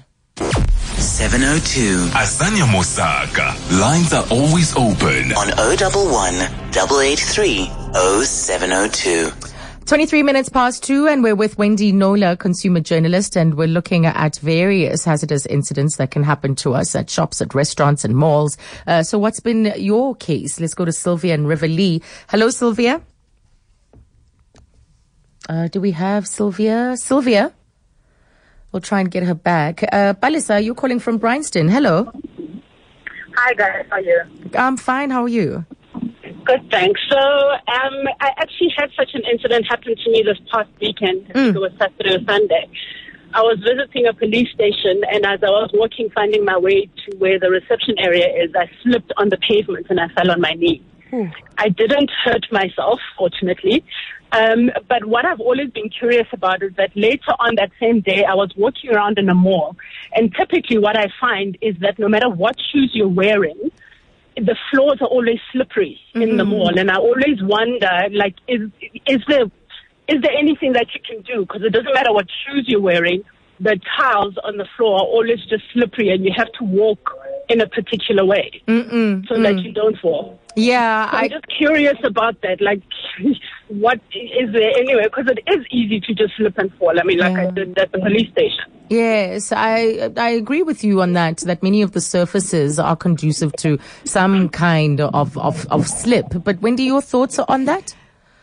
702 0.98 2.08
Azania 2.14 2.66
Mosaka. 2.66 3.54
Lines 3.80 4.14
are 4.14 4.26
always 4.32 4.76
open. 4.76 5.32
on 5.34 5.50
011 5.58 6.36
883 6.76 7.66
0702. 8.24 9.57
23 9.88 10.22
minutes 10.22 10.50
past 10.50 10.84
two, 10.84 11.08
and 11.08 11.24
we're 11.24 11.34
with 11.34 11.58
Wendy 11.58 11.94
Knowler, 11.94 12.36
consumer 12.36 12.82
journalist, 12.82 13.38
and 13.38 13.54
we're 13.54 13.70
looking 13.70 14.06
at 14.06 14.38
various 14.40 15.06
hazardous 15.06 15.46
incidents 15.46 15.96
that 15.96 16.12
can 16.12 16.24
happen 16.24 16.56
to 16.56 16.74
us 16.74 16.94
at 16.94 17.10
shops, 17.10 17.42
at 17.42 17.56
restaurants, 17.56 18.04
and 18.04 18.14
malls. 18.14 18.58
Uh, 18.86 19.02
so, 19.02 19.18
what's 19.18 19.40
been 19.40 19.72
your 19.78 20.14
case? 20.14 20.60
Let's 20.60 20.74
go 20.74 20.84
to 20.84 20.92
Sylvia 20.92 21.36
and 21.36 21.46
Riverlea. 21.46 22.04
Hello, 22.28 22.50
Sylvia. 22.50 23.02
Uh, 25.48 25.70
do 25.70 25.80
we 25.80 25.92
have 25.92 26.28
Sylvia? 26.28 26.98
Sylvia? 26.98 27.54
We'll 28.74 28.82
try 28.82 29.00
and 29.00 29.10
get 29.10 29.24
her 29.24 29.36
back. 29.36 29.84
Uh, 29.84 30.14
Balisa, 30.16 30.62
you're 30.62 30.76
calling 30.76 31.00
from 31.00 31.18
Bryanston. 31.18 31.70
Hello. 31.70 32.12
Hi 33.38 33.54
guys, 33.54 33.86
how 33.90 33.96
are 33.96 34.02
you? 34.02 34.22
I'm 34.54 34.76
fine. 34.76 35.12
How 35.12 35.24
are 35.24 35.30
you? 35.30 35.66
Good, 36.48 36.72
thanks. 36.72 37.02
So, 37.10 37.18
um, 37.18 38.08
I 38.22 38.32
actually 38.38 38.74
had 38.78 38.90
such 38.96 39.14
an 39.14 39.24
incident 39.30 39.68
happen 39.68 39.98
to 39.98 40.10
me 40.10 40.24
this 40.24 40.38
past 40.50 40.70
weekend. 40.80 41.28
Think 41.28 41.58
it 41.58 41.60
was 41.60 41.74
Saturday 41.78 42.16
or 42.16 42.24
Sunday. 42.24 42.70
I 43.34 43.42
was 43.42 43.60
visiting 43.60 44.08
a 44.08 44.14
police 44.14 44.48
station, 44.54 45.02
and 45.12 45.26
as 45.26 45.44
I 45.44 45.50
was 45.50 45.72
walking, 45.74 46.10
finding 46.16 46.46
my 46.46 46.58
way 46.58 46.86
to 46.86 47.18
where 47.18 47.38
the 47.38 47.50
reception 47.50 47.96
area 48.00 48.28
is, 48.46 48.56
I 48.56 48.72
slipped 48.82 49.12
on 49.18 49.28
the 49.28 49.36
pavement 49.38 49.88
and 49.90 50.00
I 50.00 50.08
fell 50.16 50.32
on 50.32 50.40
my 50.40 50.54
knee. 50.54 50.82
I 51.58 51.68
didn't 51.68 52.10
hurt 52.24 52.46
myself, 52.50 53.02
fortunately. 53.18 53.84
Um, 54.32 54.72
but 54.88 55.04
what 55.04 55.26
I've 55.26 55.42
always 55.42 55.70
been 55.72 55.90
curious 55.90 56.28
about 56.32 56.64
is 56.64 56.74
that 56.78 56.92
later 56.96 57.34
on 57.40 57.56
that 57.56 57.72
same 57.78 58.00
day, 58.00 58.24
I 58.24 58.36
was 58.36 58.54
walking 58.56 58.92
around 58.94 59.20
in 59.20 59.28
a 59.28 59.36
mall, 59.36 59.76
and 60.16 60.34
typically 60.34 60.78
what 60.78 60.96
I 60.98 61.08
find 61.20 61.58
is 61.62 61.76
that 61.82 62.00
no 62.00 62.08
matter 62.08 62.30
what 62.30 62.56
shoes 62.72 62.92
you're 62.94 63.10
wearing, 63.10 63.70
the 64.46 64.56
floors 64.72 65.00
are 65.02 65.08
always 65.08 65.40
slippery 65.52 66.00
in 66.14 66.38
the 66.38 66.44
mm. 66.44 66.50
mall, 66.50 66.78
and 66.78 66.92
I 66.92 66.98
always 66.98 67.42
wonder, 67.42 68.08
like, 68.12 68.36
is 68.48 68.70
is 69.08 69.20
there 69.28 69.46
is 70.08 70.22
there 70.22 70.32
anything 70.38 70.74
that 70.74 70.88
you 70.94 71.02
can 71.06 71.22
do? 71.24 71.42
Because 71.42 71.64
it 71.64 71.72
doesn't 71.74 71.94
matter 71.94 72.14
what 72.14 72.28
shoes 72.46 72.66
you're 72.68 72.82
wearing, 72.82 73.24
the 73.60 73.80
tiles 73.98 74.36
on 74.44 74.58
the 74.58 74.68
floor 74.78 74.96
are 74.96 75.06
always 75.06 75.40
just 75.50 75.64
slippery, 75.74 76.10
and 76.10 76.24
you 76.24 76.32
have 76.36 76.52
to 76.60 76.64
walk 76.64 77.12
in 77.50 77.62
a 77.62 77.68
particular 77.68 78.26
way 78.26 78.62
so 78.68 78.74
that 78.74 79.56
mm. 79.56 79.64
you 79.64 79.72
don't 79.72 79.98
fall. 80.00 80.40
Yeah, 80.56 81.12
So 81.12 81.18
I'm 81.18 81.30
just 81.30 81.46
curious 81.56 81.98
about 82.04 82.42
that. 82.42 82.62
Like, 82.62 82.82
what 83.68 84.02
is 84.14 84.52
there 84.52 84.72
anyway? 84.78 85.04
Because 85.04 85.28
it 85.28 85.40
is 85.48 85.66
easy 85.72 86.00
to 86.02 86.14
just 86.14 86.36
slip 86.36 86.58
and 86.58 86.74
fall. 86.76 87.00
I 87.00 87.04
mean, 87.04 87.20
like 87.20 87.34
Yeah. 87.34 87.48
I 87.48 87.52
did 87.52 87.78
at 87.78 87.92
the 87.92 88.00
police 88.00 88.30
station. 88.32 88.66
Yes, 88.90 89.52
I 89.52 90.12
I 90.18 90.30
agree 90.30 90.64
with 90.64 90.84
you 90.84 91.02
on 91.02 91.14
that. 91.14 91.38
That 91.38 91.62
many 91.64 91.82
of 91.82 91.92
the 91.92 92.02
surfaces 92.02 92.80
are 92.80 92.96
conducive 92.96 93.52
to 93.58 93.78
some 94.06 94.50
kind 94.50 95.02
of 95.02 95.38
of, 95.38 95.68
of 95.68 95.88
slip. 95.88 96.28
But 96.44 96.62
Wendy, 96.62 96.84
your 96.84 97.02
thoughts 97.02 97.40
on 97.40 97.66
that? 97.66 97.96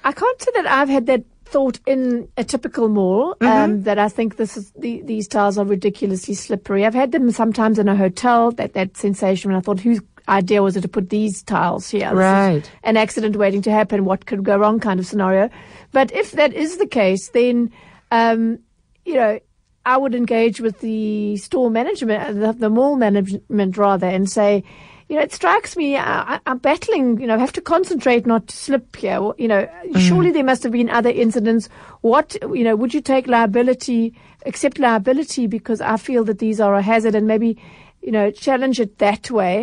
I 0.05 0.13
can't 0.13 0.43
say 0.43 0.51
that 0.57 0.67
I've 0.67 0.89
had 0.91 1.07
that 1.07 1.25
thought 1.47 1.79
in 1.87 2.29
a 2.37 2.45
typical 2.45 2.89
mall. 2.89 3.37
Um, 3.41 3.83
that 3.83 3.99
I 3.99 4.09
think 4.09 4.37
this 4.37 4.57
is 4.57 4.71
the, 4.73 5.03
these 5.03 5.29
tiles 5.29 5.57
are 5.57 5.65
ridiculously 5.65 6.35
slippery. 6.35 6.85
I've 6.85 6.95
had 6.95 7.13
them 7.13 7.31
sometimes 7.31 7.79
in 7.79 7.89
a 7.89 7.97
hotel. 7.97 8.51
That 8.53 8.75
that 8.75 8.97
sensation 8.97 9.51
when 9.51 9.57
I 9.59 9.61
thought, 9.63 9.81
whose 9.81 10.01
idea 10.29 10.63
was 10.63 10.77
it 10.77 10.81
to 10.83 10.89
put 10.89 11.11
these 11.11 11.43
tiles 11.43 11.89
here? 11.91 12.09
This 12.11 12.19
Right. 12.19 12.71
an 12.83 12.97
accident 12.97 13.37
waiting 13.37 13.63
to 13.63 13.71
happen. 13.71 14.05
What 14.05 14.27
could 14.27 14.43
go 14.45 14.57
wrong? 14.57 14.81
Kind 14.81 15.01
of 15.01 15.07
scenario. 15.07 15.49
But 15.93 16.13
if 16.13 16.33
that 16.33 16.53
is 16.53 16.79
the 16.79 16.87
case, 16.87 17.29
then 17.31 17.71
um, 18.11 18.59
you 19.07 19.15
know. 19.15 19.39
I 19.87 19.97
would 19.97 20.15
engage 20.15 20.61
with 20.61 20.81
the 20.81 21.37
store 21.37 21.71
management, 21.71 22.23
uh, 22.23 22.33
the, 22.33 22.59
the 22.59 22.71
mall 22.71 22.97
management 22.97 23.77
rather, 23.77 24.07
and 24.07 24.29
say, 24.31 24.65
you 25.09 25.17
know, 25.17 25.23
it 25.23 25.33
strikes 25.35 25.77
me 25.77 25.97
I, 25.97 26.35
I- 26.37 26.41
I'm 26.47 26.59
battling, 26.59 27.21
you 27.21 27.27
know, 27.27 27.39
have 27.39 27.53
to 27.53 27.61
concentrate 27.61 28.27
not 28.27 28.47
to 28.49 28.57
slip 28.57 28.97
here. 28.97 29.21
Well, 29.21 29.35
You 29.37 29.49
know, 29.49 29.69
surely 29.99 30.31
there 30.33 30.45
must 30.45 30.63
have 30.63 30.73
been 30.73 30.89
other 30.89 31.11
incidents. 31.11 31.69
What, 32.01 32.37
you 32.43 32.65
know, 32.65 32.75
would 32.77 32.95
you 32.95 33.03
take 33.03 33.27
liability, 33.27 34.15
accept 34.47 34.79
liability 34.79 35.47
because 35.47 35.81
I 35.83 35.99
feel 35.99 36.25
that 36.25 36.39
these 36.39 36.61
are 36.61 36.75
a 36.75 36.81
hazard 36.83 37.15
and 37.15 37.27
maybe, 37.27 37.59
you 38.01 38.13
know, 38.13 38.31
challenge 38.31 38.81
it 38.81 38.97
that 38.99 39.31
way. 39.31 39.63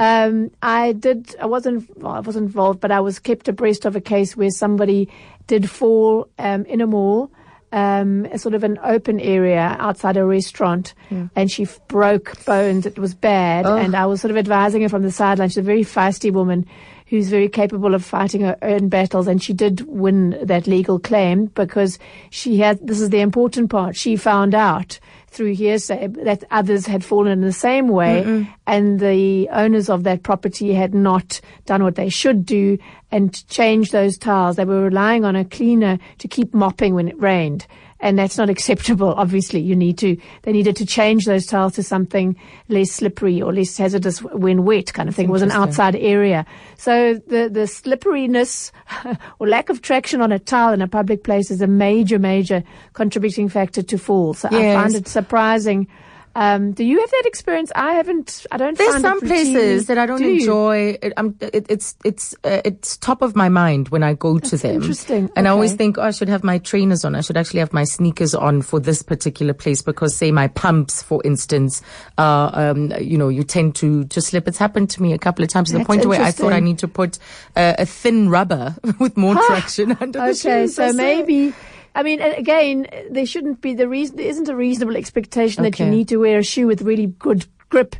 Um, 0.00 0.50
I 0.62 0.92
did, 0.92 1.34
I 1.40 1.46
wasn't, 1.46 1.88
well, 1.98 2.12
I 2.12 2.20
wasn't 2.20 2.46
involved, 2.46 2.80
but 2.80 2.90
I 2.90 3.00
was 3.00 3.18
kept 3.18 3.48
abreast 3.48 3.86
of 3.86 3.96
a 3.96 4.00
case 4.00 4.36
where 4.36 4.50
somebody 4.50 5.08
did 5.46 5.70
fall 5.70 6.28
um, 6.38 6.66
in 6.66 6.80
a 6.82 6.86
mall 6.86 7.30
um, 7.72 8.26
a 8.26 8.38
sort 8.38 8.54
of 8.54 8.62
an 8.64 8.78
open 8.84 9.18
area 9.20 9.76
outside 9.80 10.16
a 10.16 10.24
restaurant, 10.24 10.94
and 11.34 11.50
she 11.50 11.64
f- 11.64 11.80
broke 11.88 12.44
bones. 12.44 12.86
It 12.86 12.98
was 12.98 13.14
bad, 13.14 13.64
and 13.66 13.94
I 13.94 14.06
was 14.06 14.20
sort 14.20 14.30
of 14.30 14.36
advising 14.36 14.82
her 14.82 14.88
from 14.88 15.02
the 15.02 15.10
sideline. 15.10 15.48
She's 15.48 15.58
a 15.58 15.62
very 15.62 15.84
feisty 15.84 16.30
woman 16.32 16.66
who's 17.06 17.28
very 17.28 17.48
capable 17.48 17.94
of 17.94 18.04
fighting 18.04 18.40
her 18.42 18.56
own 18.62 18.88
battles, 18.88 19.26
and 19.26 19.42
she 19.42 19.52
did 19.52 19.80
win 19.86 20.38
that 20.42 20.66
legal 20.66 20.98
claim 20.98 21.46
because 21.46 21.98
she 22.30 22.58
had. 22.58 22.86
This 22.86 23.00
is 23.00 23.10
the 23.10 23.20
important 23.20 23.70
part. 23.70 23.96
She 23.96 24.16
found 24.16 24.54
out 24.54 24.98
through 25.32 25.54
hearsay 25.54 26.08
that 26.08 26.44
others 26.50 26.86
had 26.86 27.02
fallen 27.02 27.32
in 27.32 27.40
the 27.40 27.52
same 27.52 27.88
way, 27.88 28.46
and 28.66 29.00
the 29.00 29.48
owners 29.50 29.88
of 29.88 30.04
that 30.04 30.22
property 30.22 30.74
had 30.74 30.94
not 30.94 31.40
done 31.64 31.82
what 31.82 31.94
they 31.94 32.10
should 32.10 32.44
do 32.44 32.76
and 33.10 33.46
changed 33.48 33.92
those 33.92 34.18
tiles. 34.18 34.56
They 34.56 34.66
were 34.66 34.82
relying 34.82 35.24
on 35.24 35.34
a 35.34 35.44
cleaner 35.44 35.98
to 36.18 36.28
keep 36.28 36.52
mopping 36.52 36.94
when 36.94 37.08
it 37.08 37.18
rained. 37.20 37.66
And 38.02 38.18
that's 38.18 38.36
not 38.36 38.50
acceptable. 38.50 39.14
Obviously, 39.16 39.60
you 39.60 39.74
need 39.74 39.96
to, 39.98 40.18
they 40.42 40.52
needed 40.52 40.76
to 40.76 40.84
change 40.84 41.24
those 41.24 41.46
tiles 41.46 41.74
to 41.76 41.82
something 41.82 42.36
less 42.68 42.90
slippery 42.90 43.40
or 43.40 43.52
less 43.52 43.76
hazardous 43.76 44.22
when 44.22 44.64
wet 44.64 44.92
kind 44.92 45.08
of 45.08 45.14
thing. 45.14 45.28
It 45.28 45.32
was 45.32 45.42
an 45.42 45.52
outside 45.52 45.96
area. 45.96 46.44
So 46.76 47.14
the, 47.14 47.48
the 47.48 47.66
slipperiness 47.66 48.72
or 49.38 49.48
lack 49.48 49.70
of 49.70 49.80
traction 49.80 50.20
on 50.20 50.32
a 50.32 50.38
tile 50.38 50.74
in 50.74 50.82
a 50.82 50.88
public 50.88 51.24
place 51.24 51.50
is 51.50 51.62
a 51.62 51.66
major, 51.66 52.18
major 52.18 52.62
contributing 52.92 53.48
factor 53.48 53.82
to 53.82 53.98
falls. 53.98 54.40
So 54.40 54.48
I 54.48 54.74
find 54.74 54.94
it 54.94 55.08
surprising. 55.08 55.86
Um, 56.34 56.72
do 56.72 56.84
you 56.84 56.98
have 57.00 57.10
that 57.10 57.22
experience? 57.26 57.70
I 57.74 57.94
haven't, 57.94 58.46
I 58.50 58.56
don't 58.56 58.76
There's 58.76 59.00
some 59.00 59.20
places 59.20 59.86
that 59.86 59.98
I 59.98 60.06
don't 60.06 60.18
Do 60.18 60.32
enjoy. 60.32 60.98
It, 61.02 61.12
I'm, 61.16 61.36
it, 61.40 61.66
it's 61.68 61.94
it's 62.04 62.34
uh, 62.44 62.62
it's 62.64 62.96
top 62.96 63.22
of 63.22 63.36
my 63.36 63.48
mind 63.48 63.90
when 63.90 64.02
I 64.02 64.14
go 64.14 64.38
to 64.38 64.56
them. 64.56 64.76
interesting. 64.76 65.30
And 65.36 65.46
I 65.46 65.50
always 65.50 65.74
think, 65.74 65.98
oh, 65.98 66.02
I 66.02 66.10
should 66.10 66.28
have 66.28 66.42
my 66.42 66.58
trainers 66.58 67.04
on. 67.04 67.14
I 67.14 67.20
should 67.20 67.36
actually 67.36 67.60
have 67.60 67.72
my 67.72 67.84
sneakers 67.84 68.34
on 68.34 68.62
for 68.62 68.80
this 68.80 69.02
particular 69.02 69.52
place 69.52 69.82
because, 69.82 70.14
say, 70.16 70.30
my 70.32 70.48
pumps, 70.48 71.02
for 71.02 71.20
instance, 71.24 71.82
uh, 72.18 72.50
um, 72.52 72.92
you 73.00 73.18
know, 73.18 73.28
you 73.28 73.42
tend 73.44 73.74
to 73.76 74.04
to 74.04 74.20
slip. 74.20 74.48
It's 74.48 74.58
happened 74.58 74.90
to 74.90 75.02
me 75.02 75.12
a 75.12 75.18
couple 75.18 75.42
of 75.42 75.50
times 75.50 75.68
to 75.68 75.72
the 75.72 75.78
That's 75.80 75.86
point 75.86 76.06
where 76.06 76.22
I 76.22 76.30
thought 76.30 76.52
I 76.52 76.60
need 76.60 76.78
to 76.78 76.88
put 76.88 77.18
uh, 77.56 77.74
a 77.78 77.86
thin 77.86 78.30
rubber 78.30 78.76
with 78.98 79.16
more 79.16 79.34
traction 79.34 79.92
under 80.00 80.18
the 80.18 80.24
Okay, 80.30 80.66
so 80.66 80.92
maybe. 80.92 81.48
it. 81.48 81.54
I 81.94 82.02
mean, 82.02 82.20
again, 82.22 82.86
there 83.10 83.26
shouldn't 83.26 83.60
be 83.60 83.74
the 83.74 83.88
reason. 83.88 84.16
There 84.16 84.26
isn't 84.26 84.48
a 84.48 84.56
reasonable 84.56 84.96
expectation 84.96 85.62
that 85.64 85.78
you 85.78 85.86
need 85.86 86.08
to 86.08 86.16
wear 86.16 86.38
a 86.38 86.42
shoe 86.42 86.66
with 86.66 86.82
really 86.82 87.06
good 87.06 87.46
grip 87.68 87.96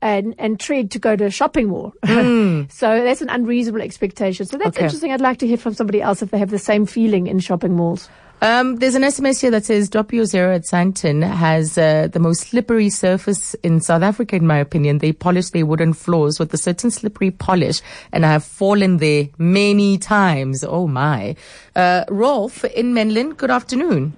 and, 0.00 0.34
and 0.38 0.60
tread 0.60 0.90
to 0.92 0.98
go 0.98 1.16
to 1.16 1.24
a 1.24 1.30
shopping 1.30 1.68
mall. 1.68 1.92
so 2.04 2.66
that's 3.02 3.22
an 3.22 3.28
unreasonable 3.30 3.82
expectation. 3.82 4.46
So 4.46 4.56
that's 4.58 4.70
Mm. 4.76 4.78
Okay. 4.78 4.84
interesting. 4.86 5.12
I'd 5.12 5.20
like 5.20 5.38
to 5.38 5.46
hear 5.46 5.56
from 5.56 5.74
somebody 5.74 6.00
else 6.02 6.22
if 6.22 6.30
they 6.30 6.38
have 6.38 6.50
the 6.50 6.58
same 6.58 6.86
feeling 6.86 7.26
in 7.26 7.40
shopping 7.40 7.74
malls. 7.74 8.08
Um, 8.44 8.76
there's 8.76 8.94
an 8.94 9.00
SMS 9.00 9.40
here 9.40 9.50
that 9.52 9.64
says 9.64 9.88
Doppio 9.88 10.26
Zero 10.26 10.54
at 10.54 10.64
Sandton 10.64 11.26
has 11.26 11.78
uh, 11.78 12.08
the 12.12 12.18
most 12.18 12.42
slippery 12.42 12.90
surface 12.90 13.54
in 13.62 13.80
South 13.80 14.02
Africa, 14.02 14.36
in 14.36 14.46
my 14.46 14.58
opinion. 14.58 14.98
They 14.98 15.14
polish 15.14 15.48
their 15.48 15.64
wooden 15.64 15.94
floors 15.94 16.38
with 16.38 16.52
a 16.52 16.58
certain 16.58 16.90
slippery 16.90 17.30
polish, 17.30 17.80
and 18.12 18.26
I 18.26 18.32
have 18.32 18.44
fallen 18.44 18.98
there 18.98 19.30
many 19.38 19.96
times. 19.96 20.62
Oh 20.62 20.86
my. 20.86 21.36
Uh, 21.74 22.04
Rolf 22.10 22.64
in 22.64 22.92
Menlyn, 22.92 23.34
good 23.34 23.50
afternoon. 23.50 24.12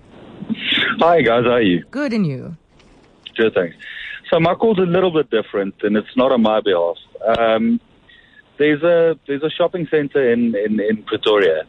Hi 0.98 1.22
guys, 1.22 1.44
how 1.44 1.52
are 1.52 1.62
you? 1.62 1.84
Good 1.92 2.12
and 2.12 2.26
you. 2.26 2.56
Good, 3.36 3.54
thanks. 3.54 3.76
So 4.28 4.40
my 4.40 4.56
call's 4.56 4.78
a 4.78 4.90
little 4.90 5.12
bit 5.12 5.30
different, 5.30 5.76
and 5.84 5.96
it's 5.96 6.16
not 6.16 6.32
on 6.32 6.42
my 6.42 6.60
behalf. 6.60 6.96
Um, 7.38 7.80
there's 8.58 8.82
a 8.82 9.16
there's 9.28 9.44
a 9.44 9.50
shopping 9.50 9.86
centre 9.88 10.32
in, 10.32 10.56
in 10.56 10.80
in 10.80 11.04
Pretoria, 11.04 11.62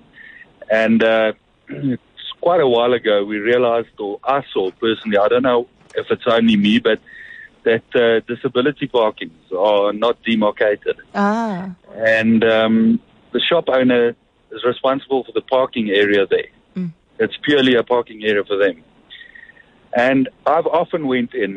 and 0.71 1.03
uh, 1.03 1.33
quite 2.47 2.61
a 2.61 2.67
while 2.77 2.93
ago 2.93 3.25
we 3.25 3.37
realised, 3.39 3.89
or 3.99 4.19
I 4.23 4.41
saw 4.53 4.71
personally, 4.85 5.17
I 5.17 5.27
don't 5.27 5.43
know 5.43 5.67
if 5.95 6.05
it's 6.09 6.23
only 6.27 6.55
me, 6.55 6.79
but 6.79 6.99
that 7.65 7.83
uh, 7.93 8.21
disability 8.33 8.87
parkings 8.87 9.41
are 9.51 9.91
not 9.91 10.15
demarcated, 10.23 10.95
Ah. 11.13 11.75
and 12.21 12.41
um, 12.45 13.01
the 13.33 13.41
shop 13.49 13.65
owner 13.67 14.15
is 14.55 14.61
responsible 14.63 15.25
for 15.25 15.33
the 15.33 15.41
parking 15.41 15.89
area 15.89 16.25
there. 16.35 16.51
It's 17.19 17.37
purely 17.49 17.73
a 17.75 17.83
parking 17.83 18.23
area 18.23 18.43
for 18.49 18.57
them. 18.63 18.77
And 20.07 20.29
I've 20.45 20.67
often 20.81 21.07
went 21.07 21.33
in 21.33 21.51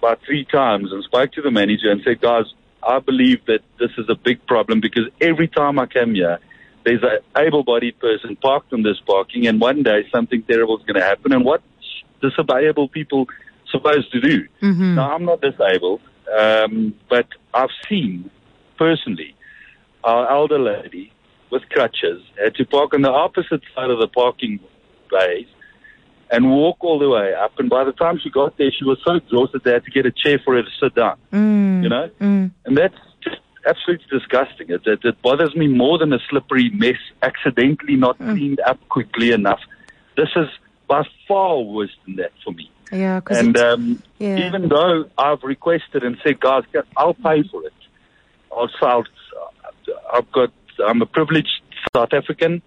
about 0.00 0.18
three 0.26 0.44
times 0.60 0.90
and 0.90 1.04
spoke 1.04 1.30
to 1.38 1.42
the 1.42 1.50
manager 1.60 1.88
and 1.92 2.00
said, 2.02 2.20
guys, 2.20 2.46
I 2.82 2.98
believe 2.98 3.38
that 3.50 3.60
this 3.78 3.90
is 3.98 4.06
a 4.08 4.16
big 4.28 4.38
problem 4.52 4.80
because 4.80 5.06
every 5.20 5.46
time 5.60 5.78
I 5.78 5.86
come 5.98 6.14
here, 6.14 6.38
there's 6.84 7.02
an 7.02 7.18
able-bodied 7.36 7.98
person 7.98 8.36
parked 8.36 8.72
in 8.72 8.82
this 8.82 8.98
parking, 9.06 9.46
and 9.46 9.60
one 9.60 9.82
day 9.82 10.06
something 10.12 10.42
terrible 10.42 10.78
is 10.78 10.84
going 10.84 10.98
to 10.98 11.04
happen. 11.04 11.32
And 11.32 11.44
what 11.44 11.62
disabled 12.20 12.92
people 12.92 13.26
supposed 13.70 14.10
to 14.12 14.20
do? 14.20 14.48
Mm-hmm. 14.62 14.94
Now, 14.96 15.14
I'm 15.14 15.24
not 15.24 15.40
disabled, 15.40 16.00
um, 16.38 16.94
but 17.08 17.26
I've 17.54 17.70
seen 17.88 18.30
personally 18.78 19.34
our 20.04 20.30
elder 20.30 20.58
lady 20.58 21.12
with 21.50 21.62
crutches 21.68 22.22
had 22.42 22.54
to 22.56 22.64
park 22.64 22.94
on 22.94 23.02
the 23.02 23.10
opposite 23.10 23.60
side 23.74 23.90
of 23.90 23.98
the 23.98 24.08
parking 24.08 24.58
bays 25.10 25.46
and 26.30 26.50
walk 26.50 26.78
all 26.80 26.98
the 26.98 27.08
way 27.08 27.34
up. 27.34 27.52
And 27.58 27.68
by 27.68 27.84
the 27.84 27.92
time 27.92 28.18
she 28.22 28.30
got 28.30 28.56
there, 28.56 28.72
she 28.76 28.84
was 28.84 28.98
so 29.04 29.16
exhausted 29.16 29.62
they 29.64 29.72
had 29.72 29.84
to 29.84 29.90
get 29.90 30.06
a 30.06 30.10
chair 30.10 30.40
for 30.42 30.54
her 30.54 30.62
to 30.62 30.70
sit 30.80 30.94
down. 30.94 31.18
Mm. 31.30 31.82
You 31.82 31.88
know, 31.90 32.10
mm. 32.20 32.50
and 32.64 32.76
that's 32.76 32.96
absolutely 33.66 34.06
disgusting. 34.10 34.70
It, 34.70 34.82
it, 34.86 35.00
it 35.04 35.22
bothers 35.22 35.54
me 35.54 35.68
more 35.68 35.98
than 35.98 36.12
a 36.12 36.18
slippery 36.28 36.70
mess, 36.70 36.96
accidentally 37.22 37.96
not 37.96 38.18
cleaned 38.18 38.60
up 38.66 38.78
quickly 38.88 39.32
enough. 39.32 39.60
This 40.16 40.28
is 40.36 40.48
by 40.88 41.04
far 41.26 41.60
worse 41.60 41.94
than 42.06 42.16
that 42.16 42.32
for 42.44 42.52
me. 42.52 42.70
Yeah, 42.90 43.20
And 43.30 43.56
um, 43.56 44.02
Yeah. 44.18 44.46
even 44.46 44.68
though 44.68 45.06
I've 45.16 45.42
requested 45.42 46.02
and 46.04 46.18
said, 46.22 46.40
guys, 46.40 46.64
I'll 46.96 47.14
pay 47.14 47.42
for 47.44 47.64
it. 47.64 47.72
I'll, 48.54 48.68
I'll, 48.82 49.04
I've 50.12 50.30
got, 50.32 50.52
I'm 50.86 51.00
a 51.00 51.06
privileged 51.06 51.62
South 51.96 52.12
African. 52.12 52.60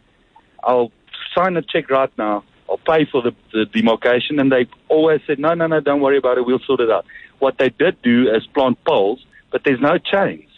I'll 0.63 0.91
sign 1.37 1.57
a 1.57 1.61
check 1.61 1.91
right 1.91 2.11
now. 2.17 2.43
I'll 2.67 2.79
pay 2.79 3.05
for 3.05 3.21
the, 3.21 3.35
the 3.53 3.65
demarcation. 3.65 4.39
And 4.39 4.51
they 4.51 4.65
always 4.87 5.21
said, 5.27 5.37
no, 5.37 5.53
no, 5.53 5.67
no, 5.67 5.79
don't 5.79 6.01
worry 6.01 6.17
about 6.17 6.39
it. 6.39 6.45
We'll 6.47 6.59
sort 6.65 6.79
it 6.79 6.89
out. 6.89 7.05
What 7.37 7.59
they 7.59 7.69
did 7.69 8.01
do 8.01 8.27
is 8.33 8.47
plant 8.47 8.83
poles, 8.85 9.23
but 9.51 9.61
there's 9.63 9.79
no 9.79 9.99
chains. 9.99 10.49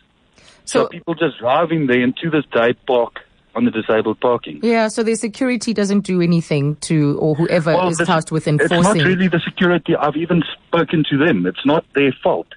So, 0.65 0.83
So- 0.83 0.87
people 0.89 1.13
just 1.15 1.39
driving 1.39 1.87
there 1.87 2.01
and 2.01 2.15
to 2.17 2.29
this 2.29 2.45
day 2.53 2.73
park 2.85 3.19
on 3.55 3.65
the 3.65 3.71
disabled 3.71 4.19
parking. 4.19 4.59
yeah, 4.61 4.87
so 4.87 5.01
the 5.01 5.15
security 5.15 5.73
doesn't 5.73 6.01
do 6.01 6.21
anything 6.21 6.75
to, 6.81 7.17
or 7.19 7.33
whoever 7.35 7.71
is 7.87 7.97
tasked 7.97 8.31
with 8.31 8.47
enforcing. 8.47 8.77
It's 8.77 8.87
not 8.97 9.05
really 9.07 9.27
the 9.27 9.39
security. 9.39 9.95
I've 9.95 10.15
even 10.15 10.43
spoken 10.67 11.03
to 11.09 11.17
them. 11.17 11.45
It's 11.47 11.65
not 11.65 11.83
their 11.95 12.11
fault. 12.23 12.47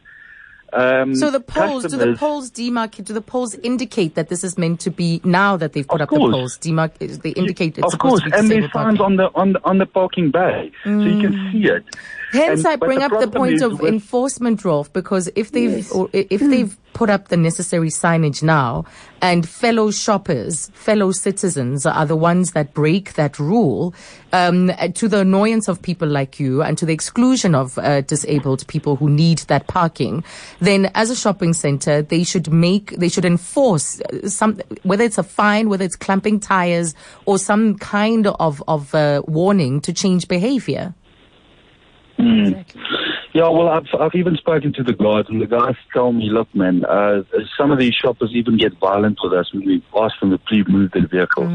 Um, 0.73 1.15
So 1.17 1.31
the 1.33 1.41
polls, 1.41 1.85
do 1.87 1.97
the 1.97 2.15
polls 2.17 2.51
demarcate? 2.51 3.05
Do 3.07 3.13
the 3.15 3.21
polls 3.21 3.55
indicate 3.57 4.15
that 4.15 4.29
this 4.29 4.45
is 4.45 4.57
meant 4.57 4.79
to 4.81 4.91
be 4.91 5.21
now 5.25 5.57
that 5.57 5.73
they've 5.73 5.89
put 5.89 6.01
up 6.01 6.11
the 6.11 6.17
course. 6.17 6.33
polls? 6.33 6.59
Demarc- 6.59 6.99
they 7.23 7.31
indicate 7.31 7.77
it's 7.79 7.93
of 7.93 7.99
course, 7.99 8.21
and 8.33 8.49
there's 8.49 8.71
signs 8.71 9.01
on 9.01 9.17
the 9.17 9.31
on 9.35 9.55
the 9.55 9.61
on 9.65 9.79
the 9.79 9.87
parking 9.87 10.31
bay, 10.31 10.71
so 10.85 10.91
you 10.91 11.21
can 11.23 11.51
see 11.51 11.65
it. 11.65 11.85
Hence, 12.33 12.61
And- 12.61 12.69
I 12.69 12.77
but 12.77 12.87
bring 12.87 13.03
up 13.03 13.13
the 13.19 13.29
point 13.29 13.63
of 13.63 13.81
with- 13.81 13.93
enforcement, 13.93 14.65
Rolf, 14.65 14.93
because 14.93 15.29
if 15.35 15.53
they've 15.53 15.91
or 15.93 16.09
i- 16.15 16.27
if 16.31 16.41
they've 16.41 16.77
put 16.93 17.09
up 17.09 17.29
the 17.29 17.37
necessary 17.37 17.89
signage 17.89 18.43
now, 18.43 18.85
and 19.23 19.49
fellow 19.49 19.91
shoppers, 19.91 20.71
fellow 20.75 21.13
citizens 21.13 21.87
are 21.87 22.05
the 22.05 22.17
ones 22.17 22.53
that 22.53 22.75
break 22.75 23.15
that 23.15 23.39
rule, 23.39 23.95
um, 24.33 24.71
to 24.95 25.09
the 25.09 25.21
annoyance 25.21 25.67
of 25.69 25.81
people 25.81 26.09
like 26.09 26.39
you 26.41 26.63
and 26.63 26.77
to 26.79 26.85
the 26.87 26.93
exclusion 26.93 27.55
of 27.55 27.79
uh, 27.79 28.01
disabled 28.03 28.67
people 28.67 28.97
who 28.97 29.09
need 29.09 29.39
that 29.49 29.67
parking, 29.67 30.23
then 30.61 30.91
as 30.95 31.11
a 31.11 31.17
shopping 31.17 31.53
center, 31.53 32.03
they 32.03 32.23
should 32.25 32.53
make 32.53 32.97
they 32.99 33.09
should 33.09 33.25
enforce 33.25 34.01
uh, 34.03 34.29
some 34.29 34.59
whether 34.83 35.05
it's 35.05 35.19
a 35.19 35.23
fine, 35.23 35.69
whether 35.69 35.85
it's 35.85 35.97
clamping 35.97 36.39
tires, 36.41 36.95
or 37.27 37.39
some 37.39 37.77
kind 37.79 38.27
of 38.27 38.63
of 38.69 38.95
uh, 38.95 39.23
warning 39.27 39.81
to 39.81 39.93
change 39.93 40.29
behavior. 40.29 40.95
Yeah, 43.33 43.49
well, 43.49 43.69
I've 43.69 43.87
I've 43.99 44.15
even 44.15 44.35
spoken 44.37 44.73
to 44.73 44.83
the 44.83 44.93
guards, 44.93 45.29
and 45.29 45.41
the 45.41 45.47
guys 45.47 45.77
tell 45.93 46.13
me, 46.13 46.31
look, 46.31 46.53
man, 46.55 46.85
uh, 46.85 47.23
some 47.57 47.71
of 47.71 47.79
these 47.79 47.95
shoppers 47.95 48.31
even 48.35 48.57
get 48.57 48.77
violent 48.81 49.19
with 49.23 49.33
us 49.33 49.53
when 49.55 49.65
we 49.65 49.83
ask 49.97 50.19
them 50.21 50.31
to 50.31 50.39
please 50.39 50.65
move 50.69 50.91
their 50.91 51.07
vehicles. 51.07 51.49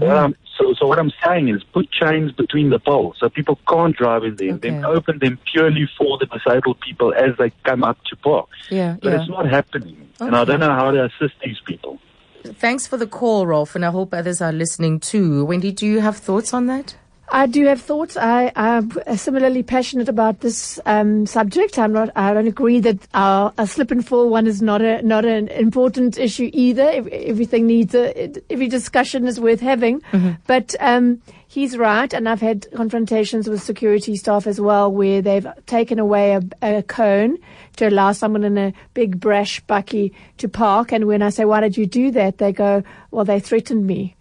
Well, 0.00 0.16
um, 0.18 0.34
so, 0.58 0.72
so 0.78 0.86
what 0.86 0.98
I'm 0.98 1.12
saying 1.24 1.48
is, 1.48 1.62
put 1.64 1.90
chains 1.92 2.32
between 2.32 2.70
the 2.70 2.78
poles 2.78 3.16
so 3.20 3.28
people 3.28 3.58
can't 3.68 3.94
drive 3.96 4.24
in 4.24 4.36
there. 4.36 4.56
Then 4.56 4.84
Okay. 4.84 4.86
open 4.86 5.18
them 5.18 5.38
purely 5.52 5.88
for 5.98 6.18
the 6.18 6.26
disabled 6.26 6.80
people 6.80 7.12
as 7.14 7.36
they 7.38 7.52
come 7.64 7.84
up 7.84 7.98
to 8.08 8.16
park. 8.16 8.48
Yeah, 8.70 8.96
But 9.02 9.12
yeah. 9.12 9.20
it's 9.20 9.28
not 9.30 9.46
happening, 9.50 10.08
and 10.20 10.34
I 10.34 10.44
don't 10.44 10.60
know 10.60 10.74
how 10.74 10.90
to 10.92 11.04
assist 11.04 11.34
these 11.44 11.60
people. 11.66 11.98
Thanks 12.44 12.86
for 12.86 12.96
the 12.96 13.06
call, 13.06 13.46
Rolf, 13.46 13.74
and 13.76 13.84
I 13.84 13.90
hope 13.90 14.14
others 14.14 14.40
are 14.40 14.52
listening 14.52 14.98
too. 14.98 15.44
Wendy, 15.44 15.72
do 15.72 15.86
you 15.86 16.00
have 16.00 16.16
thoughts 16.16 16.52
on 16.54 16.66
that? 16.66 16.96
I 17.34 17.46
do 17.46 17.64
have 17.66 17.80
thoughts. 17.80 18.18
I 18.18 18.52
am 18.54 18.92
similarly 19.16 19.62
passionate 19.62 20.06
about 20.10 20.40
this 20.40 20.78
um, 20.84 21.24
subject. 21.24 21.78
I'm 21.78 21.90
not. 21.92 22.10
I 22.14 22.34
don't 22.34 22.46
agree 22.46 22.78
that 22.80 22.98
our, 23.14 23.54
a 23.56 23.66
slip 23.66 23.90
and 23.90 24.06
fall 24.06 24.28
one 24.28 24.46
is 24.46 24.60
not 24.60 24.82
a 24.82 25.00
not 25.00 25.24
an 25.24 25.48
important 25.48 26.18
issue 26.18 26.50
either. 26.52 26.82
Ev- 26.90 27.08
Everything 27.08 27.66
needs 27.66 27.94
a 27.94 28.30
every 28.50 28.68
discussion 28.68 29.26
is 29.26 29.40
worth 29.40 29.60
having. 29.60 30.02
But 30.46 30.74
um, 30.78 31.22
he's 31.48 31.78
right, 31.78 32.12
and 32.12 32.28
I've 32.28 32.42
had 32.42 32.66
confrontations 32.74 33.48
with 33.48 33.62
security 33.62 34.14
staff 34.16 34.46
as 34.46 34.60
well, 34.60 34.92
where 34.92 35.22
they've 35.22 35.46
taken 35.64 35.98
away 35.98 36.34
a, 36.34 36.42
a 36.60 36.82
cone 36.82 37.38
to 37.76 37.88
allow 37.88 38.12
someone 38.12 38.44
in 38.44 38.58
a 38.58 38.74
big 38.92 39.18
brash 39.18 39.64
bakkie 39.64 40.12
to 40.36 40.48
park. 40.50 40.92
And 40.92 41.06
when 41.06 41.22
I 41.22 41.30
say, 41.30 41.46
"Why 41.46 41.60
did 41.62 41.78
you 41.78 41.86
do 41.86 42.10
that?" 42.10 42.36
they 42.36 42.52
go, 42.52 42.82
"Well, 43.10 43.24
they 43.24 43.40
threatened 43.40 43.86
me." 43.86 44.16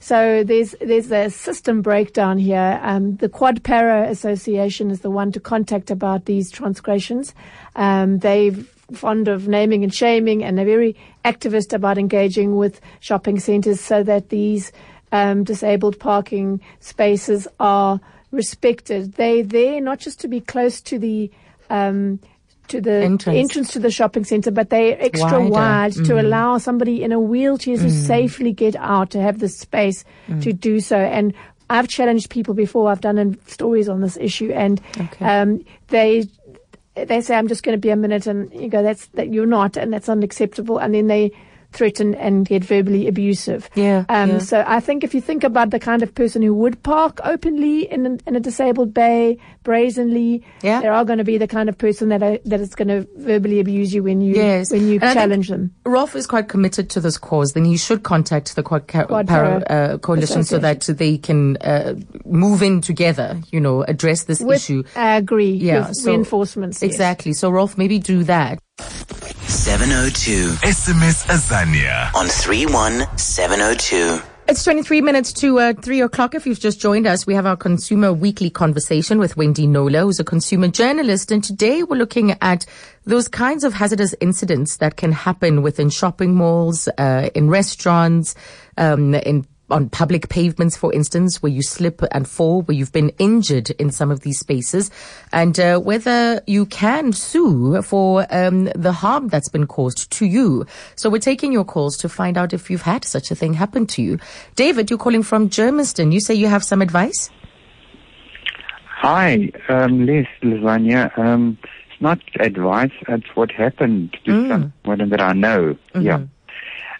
So 0.00 0.44
there's 0.44 0.74
there's 0.80 1.10
a 1.12 1.30
system 1.30 1.82
breakdown 1.82 2.38
here. 2.38 2.80
Um, 2.82 3.16
the 3.16 3.28
Quad 3.28 3.62
Para 3.62 4.08
Association 4.08 4.90
is 4.90 5.00
the 5.00 5.10
one 5.10 5.32
to 5.32 5.40
contact 5.40 5.90
about 5.90 6.24
these 6.24 6.50
transgressions. 6.50 7.34
Um, 7.76 8.18
they're 8.18 8.52
fond 8.92 9.28
of 9.28 9.48
naming 9.48 9.84
and 9.84 9.92
shaming, 9.92 10.42
and 10.42 10.56
they're 10.56 10.64
very 10.64 10.96
activist 11.24 11.72
about 11.72 11.98
engaging 11.98 12.56
with 12.56 12.80
shopping 13.00 13.38
centres 13.38 13.80
so 13.80 14.02
that 14.02 14.30
these 14.30 14.72
um, 15.12 15.44
disabled 15.44 15.98
parking 15.98 16.60
spaces 16.80 17.46
are 17.60 18.00
respected. 18.30 19.14
They're 19.14 19.42
there 19.42 19.80
not 19.80 19.98
just 19.98 20.20
to 20.20 20.28
be 20.28 20.40
close 20.40 20.80
to 20.82 20.98
the 20.98 21.30
um, 21.70 22.20
to 22.68 22.80
the 22.80 23.02
Entrance. 23.02 23.72
to 23.72 23.78
the 23.78 23.90
shopping 23.90 24.24
centre, 24.24 24.50
but 24.50 24.70
they're 24.70 24.96
extra 25.00 25.40
Wider. 25.40 25.50
wide 25.50 25.92
to 25.92 26.00
mm-hmm. 26.00 26.18
allow 26.18 26.58
somebody 26.58 27.02
in 27.02 27.12
a 27.12 27.20
wheelchair 27.20 27.76
to 27.76 27.84
mm. 27.84 28.06
safely 28.06 28.52
get 28.52 28.76
out, 28.76 29.10
to 29.10 29.20
have 29.20 29.38
the 29.38 29.48
space 29.48 30.04
mm. 30.28 30.42
to 30.42 30.52
do 30.52 30.80
so. 30.80 30.96
And 30.96 31.34
I've 31.70 31.88
challenged 31.88 32.30
people 32.30 32.54
before. 32.54 32.90
I've 32.90 33.00
done 33.00 33.38
stories 33.46 33.88
on 33.88 34.00
this 34.00 34.16
issue, 34.16 34.50
and 34.52 34.80
Okay. 34.98 35.24
um, 35.24 35.64
they 35.88 36.28
they 36.94 37.20
say, 37.20 37.36
"I'm 37.36 37.48
just 37.48 37.62
going 37.62 37.76
to 37.76 37.80
be 37.80 37.90
a 37.90 37.96
minute," 37.96 38.26
and 38.26 38.52
you 38.52 38.68
go, 38.68 38.82
"That's 38.82 39.06
that 39.08 39.32
you're 39.32 39.46
not, 39.46 39.76
and 39.76 39.92
that's 39.92 40.08
unacceptable." 40.08 40.78
And 40.78 40.94
then 40.94 41.06
they 41.06 41.32
threaten 41.72 42.14
and 42.14 42.46
get 42.46 42.64
verbally 42.64 43.06
abusive. 43.06 43.68
Yeah, 43.74 44.04
Um, 44.08 44.30
yeah. 44.30 44.38
So 44.38 44.64
I 44.66 44.80
think 44.80 45.04
if 45.04 45.14
you 45.14 45.20
think 45.20 45.44
about 45.44 45.70
the 45.70 45.78
kind 45.78 46.02
of 46.02 46.14
person 46.14 46.40
who 46.42 46.54
would 46.54 46.82
park 46.82 47.20
openly 47.24 47.90
in 47.92 48.06
a, 48.06 48.18
in 48.26 48.36
a 48.36 48.40
disabled 48.40 48.94
bay, 48.94 49.36
brazenly, 49.64 50.42
Yeah. 50.62 50.80
there 50.80 50.92
are 50.92 51.04
going 51.04 51.18
to 51.18 51.24
be 51.24 51.36
the 51.38 51.46
kind 51.46 51.68
of 51.68 51.76
person 51.76 52.08
that 52.08 52.22
are, 52.22 52.38
that 52.46 52.60
is 52.60 52.74
going 52.74 52.88
to 52.88 53.06
verbally 53.18 53.60
abuse 53.60 53.92
you 53.94 54.02
when 54.02 54.20
you 54.22 54.34
Yes. 54.34 54.70
when 54.72 54.88
you 54.88 54.98
And 55.02 55.12
challenge 55.14 55.48
them. 55.48 55.72
Rolf 55.84 56.16
is 56.16 56.26
quite 56.26 56.48
committed 56.48 56.88
to 56.90 57.00
this 57.00 57.18
cause. 57.18 57.52
Then 57.52 57.66
he 57.66 57.76
should 57.76 58.02
contact 58.02 58.56
the 58.56 58.62
Quad, 58.62 58.88
Quad 58.88 59.28
Para, 59.28 59.62
uh, 59.68 59.98
Coalition 59.98 60.44
so 60.44 60.58
that 60.58 60.80
they 60.82 61.18
can 61.18 61.58
uh, 61.58 61.94
move 62.24 62.62
in 62.62 62.80
together, 62.80 63.38
you 63.52 63.60
know, 63.60 63.82
address 63.82 64.24
this 64.24 64.40
With, 64.40 64.56
issue. 64.56 64.84
I 64.96 65.16
agree. 65.16 65.52
Yeah, 65.52 65.90
so- 65.92 66.10
reinforcements. 66.12 66.80
yes. 66.82 66.90
Exactly. 66.90 67.34
So, 67.34 67.50
Rolf, 67.50 67.76
maybe 67.76 67.98
do 67.98 68.24
that. 68.24 68.58
702 69.48 70.50
SMS 70.62 71.26
Azania. 71.26 72.14
on 72.14 72.26
31702. 72.26 74.22
It's 74.48 74.64
23 74.64 75.02
minutes 75.02 75.32
to 75.34 75.58
uh, 75.58 75.74
3 75.74 76.00
o'clock. 76.00 76.34
If 76.34 76.46
you've 76.46 76.58
just 76.58 76.80
joined 76.80 77.06
us, 77.06 77.26
we 77.26 77.34
have 77.34 77.44
our 77.44 77.56
Consumer 77.56 78.14
Weekly 78.14 78.48
conversation 78.48 79.18
with 79.18 79.36
Wendy 79.36 79.66
Knowler, 79.66 80.00
who's 80.02 80.20
a 80.20 80.24
consumer 80.24 80.68
journalist. 80.68 81.30
And 81.30 81.44
today 81.44 81.82
we're 81.82 81.98
looking 81.98 82.34
at 82.40 82.64
those 83.04 83.28
kinds 83.28 83.62
of 83.62 83.74
hazardous 83.74 84.14
incidents 84.22 84.78
that 84.78 84.96
can 84.96 85.12
happen 85.12 85.60
within 85.60 85.90
shopping 85.90 86.34
malls, 86.34 86.88
uh, 86.96 87.28
in 87.34 87.50
restaurants, 87.50 88.34
um, 88.78 89.14
in 89.14 89.46
on 89.70 89.88
public 89.88 90.28
pavements, 90.28 90.76
for 90.76 90.92
instance, 90.92 91.42
where 91.42 91.52
you 91.52 91.62
slip 91.62 92.02
and 92.12 92.28
fall, 92.28 92.62
where 92.62 92.76
you've 92.76 92.92
been 92.92 93.10
injured 93.18 93.70
in 93.72 93.90
some 93.90 94.10
of 94.10 94.20
these 94.20 94.38
spaces, 94.38 94.90
and 95.32 95.58
uh, 95.60 95.78
whether 95.78 96.42
you 96.46 96.66
can 96.66 97.12
sue 97.12 97.82
for 97.82 98.26
um, 98.30 98.64
the 98.74 98.92
harm 98.92 99.28
that's 99.28 99.48
been 99.48 99.66
caused 99.66 100.10
to 100.12 100.26
you. 100.26 100.64
So 100.96 101.10
we're 101.10 101.18
taking 101.18 101.52
your 101.52 101.64
calls 101.64 101.96
to 101.98 102.08
find 102.08 102.38
out 102.38 102.52
if 102.52 102.70
you've 102.70 102.82
had 102.82 103.04
such 103.04 103.30
a 103.30 103.34
thing 103.34 103.54
happen 103.54 103.86
to 103.88 104.02
you. 104.02 104.18
David, 104.56 104.90
you're 104.90 104.98
calling 104.98 105.22
from 105.22 105.48
Germiston. 105.50 106.12
You 106.12 106.20
say 106.20 106.34
you 106.34 106.46
have 106.48 106.64
some 106.64 106.80
advice? 106.82 107.30
Hi, 109.00 109.50
um, 109.68 110.06
Les 110.06 110.26
Lasagna. 110.42 111.16
Um, 111.18 111.58
it's 111.90 112.00
not 112.02 112.18
advice, 112.40 112.90
it's 113.08 113.26
what 113.34 113.50
happened 113.52 114.16
to 114.24 114.30
Mm. 114.32 114.72
someone 114.84 115.08
that 115.10 115.20
I 115.20 115.32
know. 115.34 115.76
Yeah. 115.94 116.22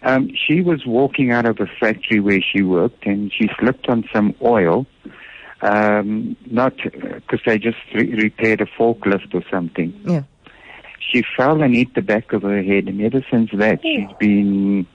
Um, 0.03 0.31
she 0.35 0.61
was 0.61 0.87
walking 0.87 1.33
out 1.33 1.47
of 1.47 1.59
a 1.61 1.67
factory 1.81 2.21
where 2.21 2.41
she 2.41 2.63
worked 2.63 3.05
and 3.07 3.33
she 3.33 3.49
slipped 3.59 3.89
on 3.89 4.05
some 4.13 4.35
oil. 4.43 4.87
Um, 5.61 6.37
not 6.47 6.75
because 6.77 7.41
they 7.45 7.59
just 7.59 7.79
re- 7.93 8.15
repaired 8.15 8.61
a 8.61 8.67
forklift 8.67 9.35
or 9.35 9.43
something. 9.51 9.93
Yeah. 10.05 10.23
She 11.01 11.25
fell 11.37 11.63
and 11.63 11.75
hit 11.75 11.95
the 11.95 12.03
back 12.03 12.33
of 12.33 12.43
her 12.43 12.63
head, 12.63 12.87
and 12.87 13.01
ever 13.01 13.25
since 13.29 13.51
that, 13.55 13.81
she's 13.83 14.17
been 14.21 14.87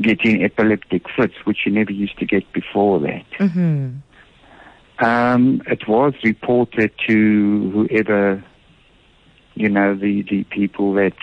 getting 0.00 0.42
epileptic 0.42 1.04
fits, 1.14 1.34
which 1.44 1.58
she 1.62 1.70
never 1.70 1.92
used 1.92 2.18
to 2.18 2.26
get 2.26 2.50
before 2.52 2.98
that. 3.00 3.24
Mm-hmm. 3.38 3.98
Um, 5.04 5.62
it 5.66 5.86
was 5.86 6.14
reported 6.24 6.92
to 7.06 7.70
whoever, 7.70 8.42
you 9.54 9.68
know, 9.68 9.94
the, 9.94 10.22
the 10.22 10.44
people 10.44 10.94
that 10.94 11.16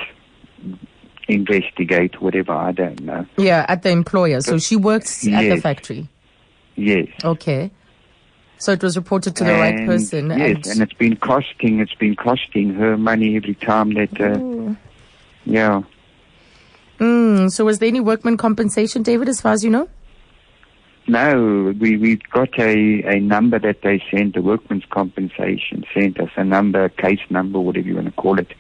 investigate 1.29 2.21
whatever, 2.21 2.53
I 2.53 2.71
don't 2.71 3.01
know. 3.01 3.25
Yeah, 3.37 3.65
at 3.67 3.83
the 3.83 3.89
employer. 3.89 4.41
So 4.41 4.57
she 4.57 4.75
works 4.75 5.27
at 5.27 5.41
the 5.41 5.61
factory. 5.61 6.09
Yes. 6.75 7.07
Okay. 7.23 7.71
So 8.57 8.73
it 8.73 8.83
was 8.83 8.97
reported 8.97 9.37
to 9.37 9.43
the 9.45 9.53
right 9.53 9.85
person. 9.85 10.31
Yes, 10.31 10.67
and, 10.67 10.81
it's 10.81 10.93
been 10.93 11.15
costing, 11.15 11.79
it's 11.79 11.93
been 11.93 12.15
costing 12.15 12.73
her 12.73 12.97
money 12.97 13.37
every 13.37 13.55
time 13.55 13.93
that, 13.93 14.19
uh, 14.19 14.75
yeah. 15.45 15.81
Mm, 16.99 17.49
so 17.49 17.63
was 17.63 17.79
there 17.79 17.87
any 17.87 18.01
workman 18.01 18.35
compensation, 18.35 19.01
David, 19.01 19.29
as 19.29 19.39
far 19.39 19.53
as 19.53 19.63
you 19.63 19.69
know? 19.69 19.87
No, 21.07 21.73
we, 21.79 21.97
we've 21.97 22.21
got 22.31 22.59
a, 22.59 23.01
a 23.03 23.19
number 23.19 23.57
that 23.59 23.81
they 23.81 24.03
sent, 24.11 24.35
the 24.35 24.41
workman's 24.41 24.83
compensation 24.91 25.85
sent 25.93 26.19
us 26.19 26.29
a 26.35 26.43
number, 26.43 26.83
a 26.83 26.89
case 26.89 27.21
number, 27.29 27.59
whatever 27.59 27.87
you 27.87 27.95
want 27.95 28.07
to 28.07 28.11
call 28.11 28.37
it. 28.37 28.53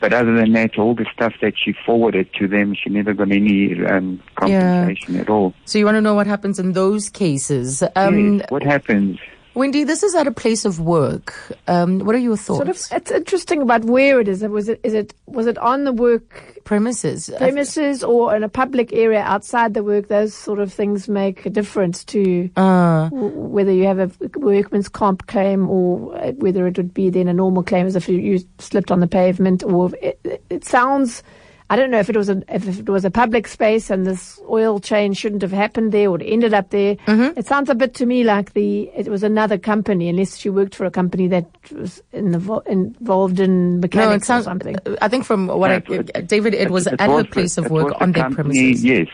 But 0.00 0.12
other 0.12 0.34
than 0.34 0.52
that, 0.52 0.78
all 0.78 0.94
the 0.94 1.06
stuff 1.12 1.34
that 1.40 1.54
she 1.56 1.72
forwarded 1.72 2.32
to 2.34 2.46
them, 2.46 2.74
she 2.74 2.90
never 2.90 3.14
got 3.14 3.30
any 3.30 3.84
um, 3.86 4.22
compensation 4.34 5.16
at 5.16 5.30
all. 5.30 5.54
So 5.64 5.78
you 5.78 5.84
want 5.84 5.96
to 5.96 6.02
know 6.02 6.14
what 6.14 6.26
happens 6.26 6.58
in 6.58 6.72
those 6.72 7.08
cases. 7.08 7.82
Um, 7.94 8.38
yes. 8.38 8.50
What 8.50 8.62
happens? 8.62 9.18
Wendy, 9.56 9.84
this 9.84 10.02
is 10.02 10.14
at 10.14 10.26
a 10.26 10.32
place 10.32 10.66
of 10.66 10.80
work. 10.80 11.34
Um, 11.66 12.00
what 12.00 12.14
are 12.14 12.18
your 12.18 12.36
thoughts? 12.36 12.58
Sort 12.58 12.68
of, 12.68 13.00
it's 13.00 13.10
interesting 13.10 13.62
about 13.62 13.86
where 13.86 14.20
it 14.20 14.28
is. 14.28 14.42
Was 14.42 14.68
it, 14.68 14.80
is 14.84 14.92
it, 14.92 15.14
was 15.24 15.46
it 15.46 15.56
on 15.56 15.84
the 15.84 15.94
work 15.94 16.60
premises. 16.64 17.30
premises 17.38 18.04
or 18.04 18.36
in 18.36 18.42
a 18.42 18.50
public 18.50 18.92
area 18.92 19.20
outside 19.20 19.72
the 19.72 19.82
work? 19.82 20.08
Those 20.08 20.34
sort 20.34 20.58
of 20.58 20.70
things 20.74 21.08
make 21.08 21.46
a 21.46 21.50
difference 21.50 22.04
to 22.04 22.50
Uh, 22.54 23.08
w- 23.08 23.32
whether 23.34 23.72
you 23.72 23.84
have 23.86 23.98
a 23.98 24.10
workman's 24.38 24.90
comp 24.90 25.26
claim 25.26 25.70
or 25.70 26.14
uh, 26.18 26.32
whether 26.32 26.66
it 26.66 26.76
would 26.76 26.92
be 26.92 27.08
then 27.08 27.26
a 27.26 27.32
normal 27.32 27.62
claim 27.62 27.86
as 27.86 27.96
if 27.96 28.10
you, 28.10 28.18
you 28.18 28.40
slipped 28.58 28.90
on 28.90 29.00
the 29.00 29.06
pavement 29.06 29.64
or 29.64 29.90
it, 30.02 30.20
it, 30.22 30.44
it 30.50 30.64
sounds 30.66 31.22
I 31.68 31.74
don't 31.74 31.90
know 31.90 31.98
if 31.98 32.08
it 32.08 32.16
was 32.16 32.28
a 32.28 32.42
if 32.48 32.78
it 32.78 32.88
was 32.88 33.04
a 33.04 33.10
public 33.10 33.48
space 33.48 33.90
and 33.90 34.06
this 34.06 34.40
oil 34.48 34.78
change 34.78 35.16
shouldn't 35.16 35.42
have 35.42 35.50
happened 35.50 35.90
there 35.90 36.08
or 36.08 36.20
it 36.20 36.24
ended 36.24 36.54
up 36.54 36.70
there. 36.70 36.94
Mm-hmm. 36.94 37.36
It 37.38 37.46
sounds 37.46 37.68
a 37.68 37.74
bit 37.74 37.94
to 37.94 38.06
me 38.06 38.22
like 38.22 38.52
the 38.52 38.88
it 38.94 39.08
was 39.08 39.24
another 39.24 39.58
company 39.58 40.08
unless 40.08 40.36
she 40.36 40.48
worked 40.48 40.76
for 40.76 40.84
a 40.84 40.90
company 40.92 41.26
that 41.28 41.46
was 41.72 42.02
in 42.12 42.30
the, 42.30 42.62
involved 42.66 43.40
in 43.40 43.80
mechanics 43.80 44.08
no, 44.10 44.14
it 44.14 44.24
sounds. 44.24 44.42
or 44.46 44.50
something. 44.50 44.76
I 45.02 45.08
think 45.08 45.24
from 45.24 45.48
what 45.48 45.70
I, 45.72 45.82
it- 45.88 46.28
David, 46.28 46.54
it 46.54 46.70
was 46.70 46.86
it 46.86 47.00
at 47.00 47.08
was 47.10 47.24
her 47.24 47.30
place 47.32 47.58
of 47.58 47.68
work 47.68 47.94
on 48.00 48.12
their 48.12 48.22
company, 48.22 48.42
premises. 48.44 48.84
Yes. 48.84 49.08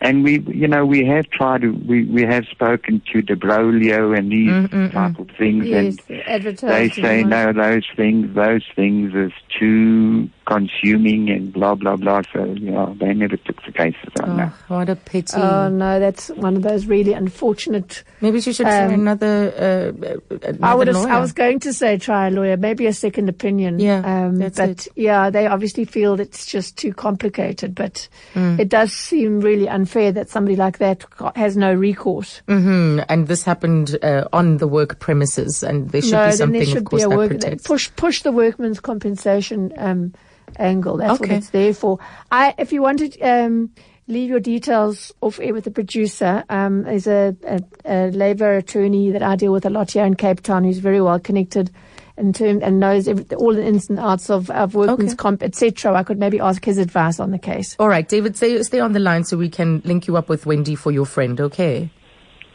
And 0.00 0.22
we, 0.22 0.40
you 0.40 0.68
know, 0.68 0.84
we 0.84 1.06
have 1.06 1.30
tried 1.30 1.62
to, 1.62 1.70
we, 1.70 2.04
we 2.04 2.22
have 2.24 2.44
spoken 2.50 3.00
to 3.12 3.22
Debrolio 3.22 4.18
and 4.18 4.30
these 4.30 4.50
Mm, 4.50 4.92
type 4.92 5.18
of 5.18 5.30
things 5.38 5.64
Yes, 5.66 5.96
and 6.08 6.44
they 6.44 6.90
say 6.90 7.22
no, 7.22 7.52
those 7.54 7.86
things, 7.96 8.34
those 8.34 8.64
things 8.76 9.14
is 9.14 9.32
too 9.58 10.28
consuming 10.46 11.30
and 11.30 11.52
blah 11.52 11.74
blah 11.74 11.96
blah. 11.96 12.22
So 12.32 12.44
you 12.44 12.70
know, 12.70 12.96
they 13.00 13.12
never 13.14 13.36
took 13.36 13.62
the 13.64 13.72
cases 13.72 14.10
on 14.22 14.30
Oh, 14.30 14.36
that. 14.36 14.52
what 14.68 14.88
a 14.88 14.96
pity. 14.96 15.36
Oh 15.36 15.68
no, 15.68 15.98
that's 16.00 16.28
one 16.28 16.56
of 16.56 16.62
those 16.62 16.86
really 16.86 17.12
unfortunate 17.12 18.04
Maybe 18.20 18.40
she 18.40 18.52
should 18.52 18.66
try 18.66 18.84
um, 18.84 18.92
another. 18.92 19.52
Uh, 19.56 20.06
another 20.30 20.58
I 20.62 20.74
would. 20.74 20.86
Have, 20.88 20.96
lawyer. 20.96 21.08
I 21.12 21.20
was 21.20 21.32
going 21.32 21.60
to 21.60 21.72
say 21.72 21.98
try 21.98 22.28
a 22.28 22.30
lawyer, 22.30 22.56
maybe 22.56 22.86
a 22.86 22.92
second 22.92 23.28
opinion. 23.28 23.78
Yeah, 23.78 24.00
um, 24.04 24.36
that's 24.36 24.56
but 24.58 24.68
it. 24.70 24.88
yeah, 24.96 25.30
they 25.30 25.46
obviously 25.46 25.84
feel 25.84 26.18
it's 26.20 26.46
just 26.46 26.76
too 26.76 26.92
complicated. 26.92 27.74
But 27.74 28.08
Mm. 28.34 28.58
it 28.58 28.68
does 28.68 28.92
seem 28.92 29.40
really 29.40 29.68
unfair 29.68 30.10
that 30.12 30.28
somebody 30.28 30.56
like 30.56 30.78
that 30.78 31.04
has 31.36 31.56
no 31.56 31.72
recourse. 31.72 32.42
hmm 32.48 33.00
And 33.08 33.28
this 33.28 33.44
happened 33.44 33.96
uh, 34.02 34.24
on 34.32 34.56
the 34.58 34.66
work 34.66 34.98
premises, 34.98 35.62
and 35.62 35.90
there 35.90 36.02
should 36.02 36.12
no, 36.12 36.26
be 36.26 36.32
something, 36.32 36.58
there 36.60 36.66
should 36.66 36.76
of 36.78 36.84
course, 36.84 37.02
be 37.02 37.06
a 37.06 37.08
that 37.08 37.16
work 37.16 37.30
protects. 37.30 37.66
push 37.66 37.90
push 37.96 38.22
the 38.22 38.32
workman's 38.32 38.80
compensation 38.80 39.72
um, 39.76 40.12
angle. 40.58 40.96
That's 40.98 41.20
what 41.20 41.28
Okay. 41.28 41.36
it's 41.38 41.50
there 41.50 41.74
for. 41.74 41.98
I, 42.30 42.54
if 42.58 42.72
you 42.72 42.82
wanted. 42.82 43.16
Um, 43.22 43.70
Leave 44.06 44.28
your 44.28 44.38
details 44.38 45.14
off 45.22 45.40
air 45.40 45.54
with 45.54 45.64
the 45.64 45.70
producer. 45.70 46.44
Um, 46.50 46.82
there's 46.82 47.06
a, 47.06 47.34
a, 47.46 47.60
a 47.86 48.10
labour 48.10 48.58
attorney 48.58 49.10
that 49.12 49.22
I 49.22 49.34
deal 49.34 49.50
with 49.50 49.64
a 49.64 49.70
lot 49.70 49.92
here 49.92 50.04
in 50.04 50.14
Cape 50.14 50.42
Town 50.42 50.62
who's 50.62 50.76
very 50.76 51.00
well 51.00 51.18
connected 51.18 51.70
in 52.18 52.34
term 52.34 52.60
and 52.62 52.78
knows 52.78 53.08
every, 53.08 53.24
all 53.36 53.54
the 53.54 53.64
ins 53.64 53.88
and 53.88 53.98
outs 53.98 54.28
of, 54.28 54.50
of 54.50 54.74
workman's 54.74 55.12
Okay. 55.12 55.16
comp, 55.16 55.42
etc. 55.42 55.94
I 55.94 56.02
could 56.02 56.18
maybe 56.18 56.38
ask 56.38 56.62
his 56.62 56.76
advice 56.76 57.18
on 57.18 57.30
the 57.30 57.38
case. 57.38 57.76
All 57.78 57.88
right, 57.88 58.06
David, 58.06 58.36
stay, 58.36 58.62
stay 58.62 58.78
on 58.78 58.92
the 58.92 59.00
line 59.00 59.24
so 59.24 59.38
we 59.38 59.48
can 59.48 59.80
link 59.86 60.06
you 60.06 60.18
up 60.18 60.28
with 60.28 60.44
Wendy 60.44 60.74
for 60.74 60.92
your 60.92 61.06
friend, 61.06 61.40
okay? 61.40 61.88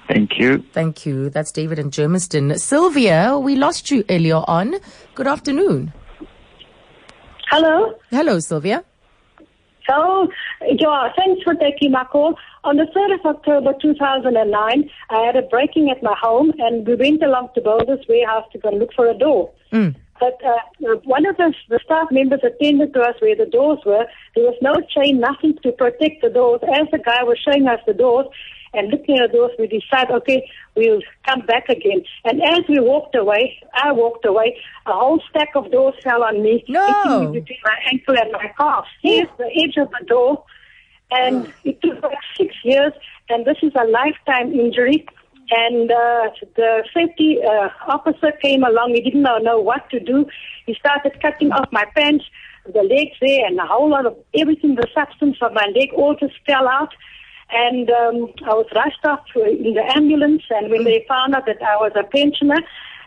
Thank 0.07 0.37
you. 0.37 0.63
Thank 0.71 1.03
you. 1.07 1.31
That's 1.31 1.51
David 1.51 1.79
in 1.79 1.89
Germiston. 1.89 2.59
Sylvia, 2.59 3.39
we 3.39 3.55
lost 3.55 3.89
you 3.89 4.03
earlier 4.07 4.43
on. 4.47 4.75
Good 5.15 5.25
afternoon. 5.25 5.93
Hello. 7.51 7.95
Hello, 8.11 8.39
Sylvia. 8.39 8.83
So, 9.89 10.27
yeah, 10.67 11.09
thanks 11.17 11.41
for 11.43 11.55
taking 11.55 11.91
my 11.91 12.03
call. 12.03 12.35
On 12.63 12.77
the 12.77 12.85
3rd 12.95 13.19
of 13.19 13.25
October 13.25 13.73
2009, 13.81 14.89
I 15.09 15.19
had 15.25 15.35
a 15.35 15.41
breaking 15.41 15.89
at 15.89 16.03
my 16.03 16.15
home 16.21 16.53
and 16.59 16.85
we 16.85 16.93
went 16.93 17.23
along 17.23 17.49
to 17.55 17.61
Builders 17.61 18.05
Warehouse 18.07 18.45
to 18.51 18.59
go 18.59 18.69
look 18.69 18.93
for 18.95 19.07
a 19.09 19.15
door. 19.15 19.51
But 20.19 20.37
uh, 20.45 20.95
one 21.05 21.25
of 21.25 21.37
the, 21.37 21.53
the 21.69 21.79
staff 21.83 22.09
members 22.11 22.41
attended 22.43 22.93
to 22.93 23.01
us 23.01 23.15
where 23.19 23.35
the 23.35 23.45
doors 23.45 23.79
were. 23.85 24.05
There 24.35 24.43
was 24.43 24.57
no 24.61 24.75
chain, 24.93 25.19
nothing 25.19 25.57
to 25.63 25.71
protect 25.71 26.21
the 26.21 26.29
doors. 26.29 26.61
As 26.63 26.87
the 26.91 26.99
guy 26.99 27.23
was 27.23 27.39
showing 27.43 27.67
us 27.67 27.79
the 27.87 27.93
doors 27.93 28.27
and 28.73 28.89
looking 28.89 29.17
at 29.19 29.31
those, 29.31 29.51
we 29.57 29.67
decide, 29.67 30.11
okay, 30.11 30.47
we'll 30.75 31.01
come 31.25 31.41
back 31.45 31.69
again. 31.69 32.03
And 32.25 32.41
as 32.43 32.63
we 32.67 32.79
walked 32.79 33.15
away, 33.15 33.61
I 33.73 33.91
walked 33.91 34.25
away, 34.25 34.57
a 34.85 34.93
whole 34.93 35.21
stack 35.29 35.49
of 35.55 35.71
doors 35.71 35.95
fell 36.03 36.23
on 36.23 36.43
me, 36.43 36.63
No. 36.67 36.85
hitting 36.85 37.31
me 37.33 37.39
between 37.39 37.59
my 37.63 37.77
ankle 37.91 38.15
and 38.17 38.31
my 38.31 38.51
calf. 38.57 38.85
Here's 39.01 39.27
the 39.37 39.49
edge 39.63 39.77
of 39.77 39.89
the 39.89 40.05
door. 40.05 40.43
And 41.11 41.51
it 41.63 41.81
took 41.81 42.03
like 42.03 42.19
six 42.37 42.53
years, 42.63 42.93
and 43.29 43.43
this 43.43 43.57
is 43.63 43.71
a 43.75 43.85
lifetime 43.85 44.53
injury. 44.53 45.07
And 45.51 45.89
uh, 45.91 46.29
the 46.55 46.83
safety 46.93 47.39
uh, 47.43 47.69
officer 47.87 48.31
came 48.39 48.63
along. 48.63 48.91
He 48.93 49.01
didn't 49.01 49.23
know, 49.23 49.39
know 49.39 49.59
what 49.59 49.89
to 49.89 49.99
do. 49.99 50.27
He 50.67 50.75
started 50.75 51.19
cutting 51.19 51.51
off 51.51 51.67
my 51.71 51.85
pants, 51.95 52.25
the 52.71 52.83
legs 52.83 53.17
there, 53.19 53.47
and 53.47 53.57
a 53.57 53.65
whole 53.65 53.89
lot 53.89 54.05
of 54.05 54.15
everything, 54.37 54.75
the 54.75 54.85
substance 54.93 55.37
of 55.41 55.53
my 55.53 55.65
leg 55.75 55.89
all 55.95 56.15
just 56.15 56.35
fell 56.45 56.67
out. 56.67 56.93
And 57.51 57.89
um, 57.89 58.33
I 58.45 58.53
was 58.53 58.67
rushed 58.75 59.03
off 59.05 59.25
in 59.35 59.73
the 59.73 59.83
ambulance. 59.95 60.43
And 60.49 60.69
when 60.69 60.83
they 60.83 61.05
found 61.07 61.35
out 61.35 61.45
that 61.47 61.61
I 61.61 61.77
was 61.77 61.91
a 61.95 62.03
pensioner, 62.03 62.61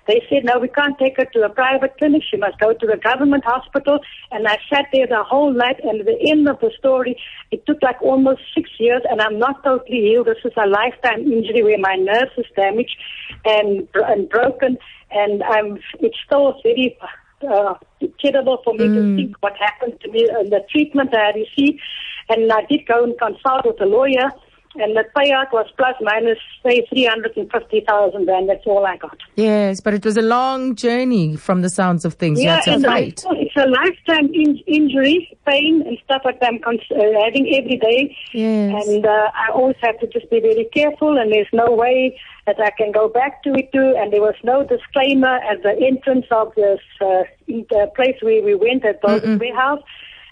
they 0.09 0.21
said, 0.29 0.45
no, 0.45 0.59
we 0.59 0.67
can't 0.67 0.99
take 0.99 1.17
her 1.17 1.27
to 1.27 1.45
a 1.45 1.49
private 1.49 1.97
clinic. 1.97 2.23
She 2.29 2.37
must 2.37 2.59
go 2.59 2.73
to 2.73 2.87
the 2.87 2.97
government 2.97 3.45
hospital. 3.45 4.01
And 4.33 4.49
I 4.49 4.59
sat 4.69 4.87
there 4.93 5.07
the 5.07 5.23
whole 5.23 5.53
night. 5.53 5.79
And 5.85 6.05
the 6.05 6.19
end 6.29 6.49
of 6.49 6.59
the 6.59 6.73
story, 6.77 7.17
it 7.53 7.65
took 7.67 7.81
like 7.83 8.03
almost 8.03 8.41
six 8.53 8.69
years. 8.81 9.03
And 9.09 9.23
I'm 9.23 9.39
not 9.39 9.63
totally 9.63 10.01
healed. 10.01 10.27
This 10.27 10.45
is 10.45 10.53
a 10.57 10.67
lifetime 10.67 11.21
injury 11.21 11.63
where 11.63 11.79
my 11.79 11.95
nerves 11.95 12.33
is 12.37 12.47
damaged 12.57 12.97
and, 13.45 13.87
and 13.95 14.29
broken. 14.29 14.77
And 15.13 15.43
I'm, 15.45 15.79
it's 16.01 16.19
still 16.27 16.59
very 16.65 16.99
uh, 17.45 17.75
terrible 18.21 18.59
for 18.65 18.75
me 18.75 18.89
to 18.91 19.03
think 19.15 19.37
what 19.41 19.57
happened 19.59 19.99
to 20.01 20.11
me 20.11 20.29
and 20.31 20.51
the 20.51 20.65
treatment 20.71 21.15
I 21.15 21.31
received. 21.31 21.81
And 22.29 22.53
I 22.53 22.65
did 22.69 22.87
go 22.87 23.05
and 23.05 23.19
consult 23.19 23.67
with 23.67 23.81
a 23.81 23.87
lawyer, 23.87 24.31
and 24.77 24.97
the 24.97 25.05
payout 25.17 25.53
was 25.53 25.67
plus 25.77 25.95
minus 26.01 26.39
say 26.65 26.87
three 26.89 27.05
hundred 27.05 27.37
and 27.37 27.51
fifty 27.51 27.81
thousand 27.87 28.27
rand. 28.27 28.49
That's 28.49 28.67
all 28.67 28.87
I 28.87 28.97
got. 28.97 29.19
Yes, 29.37 29.81
but 29.81 29.95
it 29.95 30.05
was 30.05 30.17
a 30.17 30.23
long 30.23 30.75
journey 30.75 31.37
from 31.37 31.63
the 31.63 31.69
sounds 31.71 32.05
of 32.05 32.15
things. 32.15 32.41
to 32.41 32.71
and 32.73 32.85
fight. 32.85 33.25
It's 33.31 33.57
a 33.57 33.67
lifetime 33.67 34.31
in- 34.33 34.63
injury, 34.67 35.37
pain 35.47 35.83
and 35.87 35.99
stuff 36.05 36.23
like 36.25 36.41
that 36.41 36.49
I'm 36.49 36.59
cons- 36.61 36.81
uh, 36.91 37.25
having 37.25 37.55
every 37.55 37.79
day. 37.79 38.17
Yes. 38.33 38.87
And 38.87 39.07
uh, 39.07 39.31
I 39.35 39.51
always 39.53 39.77
have 39.83 39.99
to 40.01 40.07
just 40.07 40.31
be 40.31 40.41
very 40.41 40.69
careful, 40.73 41.19
and 41.19 41.33
there's 41.33 41.53
no 41.53 41.71
way 41.73 42.19
that 42.47 42.57
I 42.61 42.71
can 42.71 42.93
go 42.93 43.09
back 43.09 43.43
to 43.45 43.55
it 43.55 43.73
too. 43.73 43.95
And 43.97 44.13
there 44.13 44.21
was 44.23 44.35
no 44.43 44.65
disclaimer 44.67 45.37
at 45.51 45.63
the 45.63 45.75
entrance 45.81 46.27
of 46.31 46.55
this 46.55 46.81
uh, 47.01 47.23
in 47.47 47.67
the 47.71 47.91
place 47.95 48.17
where 48.21 48.43
we 48.43 48.55
went 48.55 48.85
at 48.85 49.01
the 49.03 49.39
warehouse. 49.41 49.83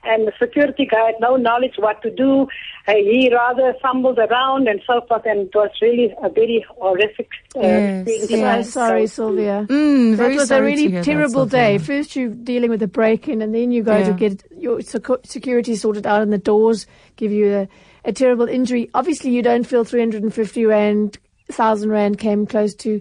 And 0.03 0.27
the 0.27 0.33
security 0.39 0.87
guy 0.87 1.07
had 1.07 1.17
no 1.21 1.37
knowledge 1.37 1.75
what 1.77 2.01
to 2.03 2.11
do. 2.11 2.49
Uh, 2.89 2.95
he 2.95 3.31
rather 3.33 3.75
fumbled 3.83 4.19
around 4.19 4.67
and 4.67 4.81
so 4.87 5.03
forth, 5.07 5.27
and 5.27 5.41
it 5.49 5.55
was 5.55 5.71
really 5.83 6.15
a 6.23 6.29
very 6.31 6.65
horrific 6.71 7.29
uh, 7.57 7.61
Yes, 7.61 8.05
thing. 8.07 8.21
So 8.29 8.37
yes. 8.37 8.71
sorry, 8.71 9.07
Sylvia. 9.07 9.67
Mm, 9.69 10.17
that 10.17 10.35
was 10.35 10.51
a 10.51 10.63
really 10.63 10.89
hear 10.89 10.91
that, 11.01 11.05
terrible 11.05 11.45
day. 11.47 11.77
First, 11.79 12.17
you're 12.17 12.31
dealing 12.31 12.71
with 12.71 12.83
a 12.83 12.87
break-in, 12.89 13.43
and 13.43 13.55
then 13.55 13.71
you 13.73 13.83
go 13.83 14.03
to 14.03 14.13
get 14.15 14.43
your 14.57 14.79
secu- 14.79 15.25
security 15.27 15.77
sorted 15.77 16.07
out, 16.07 16.23
and 16.23 16.33
the 16.33 16.39
doors 16.39 16.87
give 17.17 17.31
you 17.33 17.53
a, 17.53 17.69
a 18.07 18.13
terrible 18.13 18.49
injury. 18.49 18.89
Obviously, 18.95 19.31
you 19.33 19.43
don't 19.43 19.65
feel 19.65 19.85
350 19.85 20.65
rand, 20.65 21.19
thousand 21.53 21.91
rand 21.91 22.19
came 22.19 22.47
close 22.47 22.75
to 22.77 23.01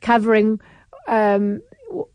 covering, 0.00 0.60
um, 1.06 1.60
w- 1.60 1.62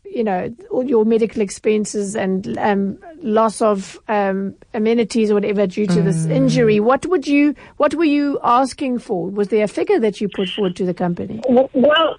you 0.04 0.22
know, 0.22 0.54
all 0.70 0.84
your 0.84 1.04
medical 1.04 1.42
expenses 1.42 2.14
and 2.14 2.56
um, 2.58 2.98
loss 3.22 3.60
of 3.60 3.98
um, 4.06 4.54
amenities 4.72 5.30
or 5.30 5.34
whatever 5.34 5.66
due 5.66 5.86
to 5.86 5.94
Mm. 6.00 6.04
this 6.04 6.26
injury. 6.26 6.78
What 6.78 7.04
would 7.06 7.26
you? 7.26 7.54
What 7.78 7.94
were 7.94 8.04
you 8.04 8.38
asking 8.44 9.00
for? 9.00 9.28
Was 9.28 9.48
there 9.48 9.64
a 9.64 9.68
figure 9.68 9.98
that 9.98 10.20
you 10.20 10.28
put 10.28 10.48
forward 10.48 10.76
to 10.76 10.84
the 10.84 10.94
company? 10.94 11.40
Well, 11.48 12.16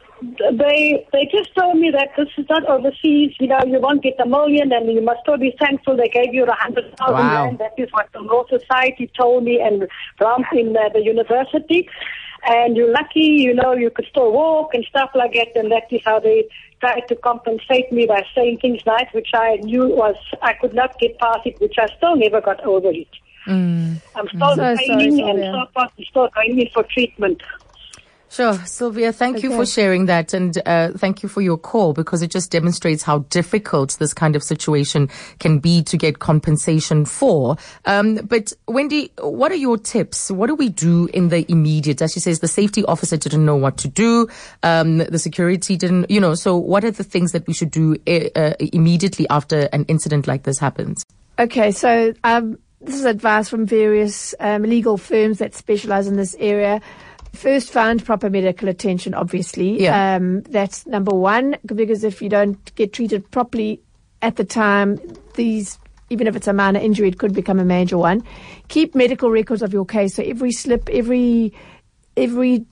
they 0.52 1.08
they 1.14 1.30
just 1.32 1.56
told 1.56 1.78
me 1.78 1.92
that 1.92 2.10
this 2.18 2.28
is 2.38 2.46
not 2.50 2.66
overseas. 2.66 3.32
You 3.40 3.48
know, 3.48 3.60
you 3.66 3.80
won't 3.80 4.04
get 4.04 4.16
a 4.20 4.28
million, 4.28 4.74
and 4.74 4.92
you 4.92 5.02
must 5.02 5.22
still 5.22 5.38
be 5.38 5.56
thankful 5.60 5.96
they 5.96 6.10
gave 6.10 6.34
you 6.34 6.44
a 6.44 6.56
hundred 6.56 6.94
thousand. 6.98 7.16
Wow. 7.16 7.56
That 7.60 7.74
is 7.78 7.90
what 7.94 8.10
the 8.12 8.20
Law 8.20 8.44
Society 8.50 9.10
told 9.18 9.46
me, 9.46 9.62
and 9.62 9.88
from 10.18 10.44
in 10.54 10.76
uh, 10.76 10.90
the 10.94 11.02
university. 11.02 11.88
And 12.48 12.78
you're 12.78 12.92
lucky, 12.92 13.22
you 13.22 13.54
know, 13.54 13.74
you 13.74 13.90
could 13.90 14.06
still 14.10 14.32
walk 14.32 14.74
and 14.74 14.86
stuff 14.86 15.10
like 15.16 15.34
that. 15.34 15.56
And 15.56 15.72
that 15.72 15.84
is 15.92 16.02
how 16.06 16.20
they 16.20 16.48
tried 16.80 17.08
to 17.10 17.16
compensate 17.16 17.92
me 17.92 18.06
by 18.06 18.24
saying 18.36 18.60
things 18.60 18.82
nice, 18.86 19.08
which 19.14 19.30
I 19.34 19.56
knew 19.58 19.88
was 19.88 20.16
I 20.42 20.54
could 20.54 20.74
not 20.74 21.00
get 21.00 21.18
past 21.18 21.42
it, 21.46 21.60
which 21.60 21.76
I 21.80 21.88
still 21.98 22.16
never 22.16 22.42
got 22.42 22.64
over 22.64 22.90
it. 22.90 23.08
Mm. 23.48 24.02
I'm 24.16 24.28
still 24.28 24.40
mm. 24.40 24.56
So 24.56 24.56
sorry, 24.56 24.76
training 24.76 25.20
and 25.22 25.40
Sylvia. 25.40 25.52
so 25.54 25.72
forth. 25.74 25.92
I'm 25.98 26.06
still 26.06 26.30
going 26.36 26.60
in 26.60 26.70
for 26.74 26.84
treatment. 26.84 27.42
Sure, 28.30 28.54
Sylvia, 28.66 29.14
thank 29.14 29.44
you 29.44 29.52
for 29.52 29.66
sharing 29.66 30.08
that 30.08 30.34
and 30.34 30.58
uh, 30.66 30.92
thank 30.98 31.24
you 31.24 31.30
for 31.30 31.42
your 31.42 31.58
call 31.58 31.94
because 31.94 32.22
it 32.22 32.32
just 32.32 32.52
demonstrates 32.52 33.02
how 33.02 33.20
difficult 33.30 33.98
this 33.98 34.14
kind 34.14 34.36
of 34.36 34.44
situation 34.44 35.10
can 35.40 35.60
be 35.60 35.82
to 35.84 35.96
get 35.96 36.20
compensation 36.20 37.06
for. 37.06 37.56
Um, 37.86 38.16
but 38.16 38.52
Wendy, 38.68 39.12
what 39.20 39.52
are 39.52 39.56
your 39.56 39.78
tips? 39.78 40.30
What 40.30 40.48
do 40.48 40.56
we 40.56 40.70
do 40.70 41.08
in 41.14 41.30
the 41.30 41.50
immediate? 41.50 42.02
As 42.02 42.12
she 42.12 42.20
says, 42.20 42.40
the 42.40 42.48
safety 42.48 42.84
officer 42.86 43.16
didn't 43.16 43.46
know 43.46 43.56
what 43.56 43.78
to 43.78 43.88
do. 43.88 44.28
Um, 44.64 44.98
the 44.98 45.20
security 45.20 45.78
didn't, 45.78 46.12
you 46.12 46.20
know, 46.20 46.36
so 46.36 46.58
what 46.58 46.84
are 46.84 46.92
the 46.92 47.04
things 47.04 47.32
that 47.32 47.48
we 47.48 47.54
should 47.54 47.72
do 47.72 47.96
uh, 48.08 48.38
uh, 48.38 48.54
immediately 48.60 49.28
after 49.30 49.70
an 49.72 49.86
incident 49.86 50.28
like 50.28 50.44
this 50.44 50.60
happens? 50.60 51.06
Okay, 51.40 51.72
so 51.72 52.14
um, 52.24 52.58
this 52.82 52.96
is 52.96 53.06
advice 53.06 53.50
from 53.50 53.66
various 53.66 54.36
um, 54.40 54.64
legal 54.64 54.98
firms 54.98 55.40
that 55.40 55.54
specialize 55.54 56.08
in 56.08 56.18
this 56.18 56.36
area. 56.40 56.82
First, 57.36 57.72
find 57.72 58.04
proper 58.04 58.30
medical 58.30 58.70
attention, 58.70 59.14
obviously. 59.14 59.82
Yeah. 59.82 60.16
Um, 60.16 60.42
that's 60.42 60.86
number 60.88 61.14
one, 61.14 61.58
because 61.66 62.04
if 62.04 62.22
you 62.22 62.30
don't 62.30 62.74
get 62.76 62.94
treated 62.94 63.30
properly 63.32 63.82
at 64.22 64.38
the 64.38 64.46
time, 64.46 65.00
these, 65.36 65.78
even 66.10 66.28
if 66.28 66.36
it's 66.36 66.48
a 66.48 66.54
minor 66.54 66.80
injury, 66.80 67.10
it 67.10 67.20
could 67.20 67.34
become 67.34 67.60
a 67.60 67.66
major 67.66 67.98
one. 67.98 68.24
Keep 68.70 68.96
medical 68.96 69.30
records 69.30 69.62
of 69.62 69.74
your 69.74 69.86
case. 69.86 70.16
So 70.16 70.24
every 70.24 70.52
slip, 70.52 70.90
every, 70.90 71.54
every 72.18 72.66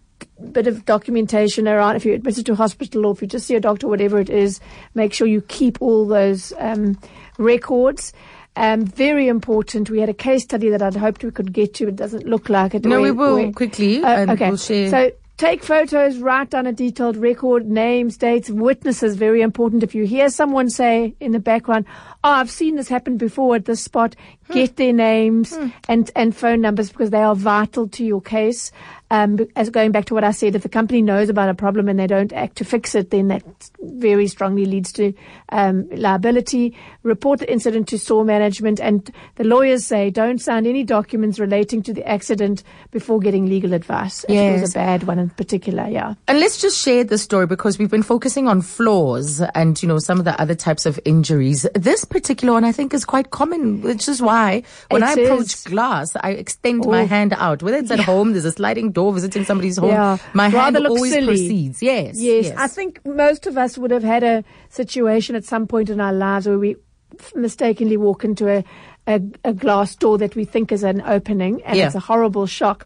bit 0.51 0.67
of 0.67 0.85
documentation 0.85 1.67
around 1.67 1.95
if 1.95 2.05
you're 2.05 2.15
admitted 2.15 2.45
to 2.45 2.55
hospital 2.55 3.05
or 3.05 3.13
if 3.13 3.21
you 3.21 3.27
just 3.27 3.45
see 3.45 3.55
a 3.55 3.59
doctor, 3.59 3.87
whatever 3.87 4.19
it 4.19 4.29
is, 4.29 4.59
make 4.95 5.13
sure 5.13 5.27
you 5.27 5.41
keep 5.41 5.81
all 5.81 6.07
those 6.07 6.53
um, 6.57 6.97
records. 7.37 8.13
Um, 8.55 8.85
very 8.85 9.27
important. 9.27 9.89
We 9.89 9.99
had 9.99 10.09
a 10.09 10.13
case 10.13 10.43
study 10.43 10.69
that 10.69 10.81
I'd 10.81 10.95
hoped 10.95 11.23
we 11.23 11.31
could 11.31 11.53
get 11.53 11.73
to. 11.75 11.87
It 11.87 11.95
doesn't 11.95 12.25
look 12.27 12.49
like 12.49 12.75
it. 12.75 12.85
No, 12.85 13.01
we 13.01 13.11
Where- 13.11 13.13
will 13.13 13.35
where- 13.43 13.51
quickly 13.51 14.03
Uh, 14.03 14.07
and 14.09 14.31
okay. 14.31 14.49
we'll 14.49 14.57
share. 14.57 14.89
So 14.89 15.11
take 15.37 15.63
photos, 15.63 16.19
write 16.19 16.51
down 16.51 16.67
a 16.67 16.71
detailed 16.71 17.17
record, 17.17 17.67
names, 17.67 18.15
dates, 18.17 18.51
witnesses. 18.51 19.15
Very 19.15 19.41
important. 19.41 19.81
If 19.81 19.95
you 19.95 20.05
hear 20.05 20.29
someone 20.29 20.69
say 20.69 21.15
in 21.19 21.31
the 21.31 21.39
background, 21.39 21.85
"Oh, 22.23 22.29
I've 22.29 22.51
seen 22.51 22.75
this 22.75 22.87
happen 22.89 23.17
before 23.17 23.55
at 23.55 23.65
this 23.65 23.81
spot," 23.81 24.15
Hmm. 24.47 24.53
get 24.53 24.75
their 24.75 24.93
names 24.93 25.57
and 25.89 26.11
and 26.15 26.35
phone 26.35 26.61
numbers 26.61 26.91
because 26.91 27.09
they 27.09 27.23
are 27.23 27.35
vital 27.35 27.87
to 27.87 28.05
your 28.05 28.21
case. 28.21 28.71
Um, 29.13 29.37
as 29.55 29.69
going 29.69 29.91
back 29.91 30.05
to 30.05 30.15
what 30.15 30.23
I 30.23 30.31
said, 30.31 30.55
if 30.55 30.63
the 30.63 30.69
company 30.69 30.99
knows 31.03 31.29
about 31.29 31.47
a 31.47 31.53
problem 31.53 31.87
and 31.87 31.99
they 31.99 32.07
don't 32.07 32.33
act 32.33 32.55
to 32.57 32.65
fix 32.65 32.95
it, 32.95 33.11
then 33.11 33.27
that 33.27 33.43
very 33.81 34.27
strongly 34.27 34.65
leads 34.65 34.91
to 34.93 35.13
um, 35.49 35.87
liability. 35.91 36.75
Report 37.03 37.39
the 37.39 37.51
incident 37.51 37.87
to 37.89 37.99
store 37.99 38.25
management, 38.25 38.79
and 38.79 39.11
the 39.35 39.43
lawyers 39.43 39.85
say 39.85 40.09
don't 40.09 40.39
sign 40.41 40.65
any 40.65 40.83
documents 40.83 41.37
relating 41.37 41.83
to 41.83 41.93
the 41.93 42.03
accident 42.07 42.63
before 42.89 43.19
getting 43.19 43.45
legal 43.45 43.73
advice. 43.73 44.23
If 44.27 44.31
it 44.31 44.61
was 44.61 44.71
a 44.71 44.79
bad 44.79 45.03
one 45.03 45.19
in 45.19 45.29
particular, 45.29 45.87
yeah. 45.87 46.15
And 46.27 46.39
let's 46.39 46.59
just 46.59 46.83
share 46.83 47.03
the 47.03 47.19
story 47.19 47.45
because 47.45 47.77
we've 47.77 47.91
been 47.91 48.01
focusing 48.03 48.47
on 48.47 48.61
flaws 48.63 49.41
and, 49.53 49.79
you 49.83 49.87
know, 49.87 49.99
some 49.99 50.17
of 50.17 50.25
the 50.25 50.39
other 50.41 50.55
types 50.55 50.87
of 50.87 50.99
injuries. 51.05 51.67
This 51.75 52.03
particular 52.03 52.53
one 52.53 52.63
I 52.63 52.71
think 52.71 52.95
is 52.95 53.05
quite 53.05 53.29
common, 53.29 53.81
which 53.83 54.07
is 54.07 54.23
why 54.23 54.63
when 54.89 55.03
It 55.03 55.09
I 55.09 55.11
approach 55.21 55.65
glass, 55.65 56.15
I 56.15 56.31
extend 56.31 56.85
my 56.87 57.01
Oh. 57.03 57.05
hand 57.05 57.33
out. 57.37 57.61
Whether 57.61 57.77
it's 57.77 57.91
at 57.91 57.99
home, 57.99 58.31
there's 58.31 58.45
a 58.45 58.51
sliding 58.51 58.91
door 58.91 59.02
visiting 59.11 59.43
somebody's 59.43 59.77
home, 59.77 59.89
Yeah. 59.89 60.17
my 60.33 60.49
Rather 60.49 60.79
hand 60.79 60.87
always 60.87 61.11
silly. 61.13 61.25
proceeds. 61.27 61.81
Yes. 61.83 62.17
Yes, 62.19 62.51
I 62.57 62.67
think 62.67 63.05
most 63.05 63.47
of 63.47 63.57
us 63.57 63.77
would 63.77 63.91
have 63.91 64.03
had 64.03 64.23
a 64.23 64.43
situation 64.69 65.35
at 65.35 65.43
some 65.43 65.67
point 65.67 65.89
in 65.89 65.99
our 65.99 66.13
lives 66.13 66.47
where 66.47 66.57
we 66.59 66.75
mistakenly 67.35 67.97
walk 67.97 68.23
into 68.23 68.47
a, 68.49 68.63
a, 69.07 69.21
a 69.43 69.53
glass 69.53 69.95
door 69.95 70.17
that 70.17 70.35
we 70.35 70.45
think 70.45 70.71
is 70.71 70.83
an 70.83 71.01
opening, 71.01 71.61
and 71.63 71.77
Yeah. 71.77 71.85
it's 71.87 71.95
a 71.95 71.99
horrible 71.99 72.45
shock. 72.45 72.85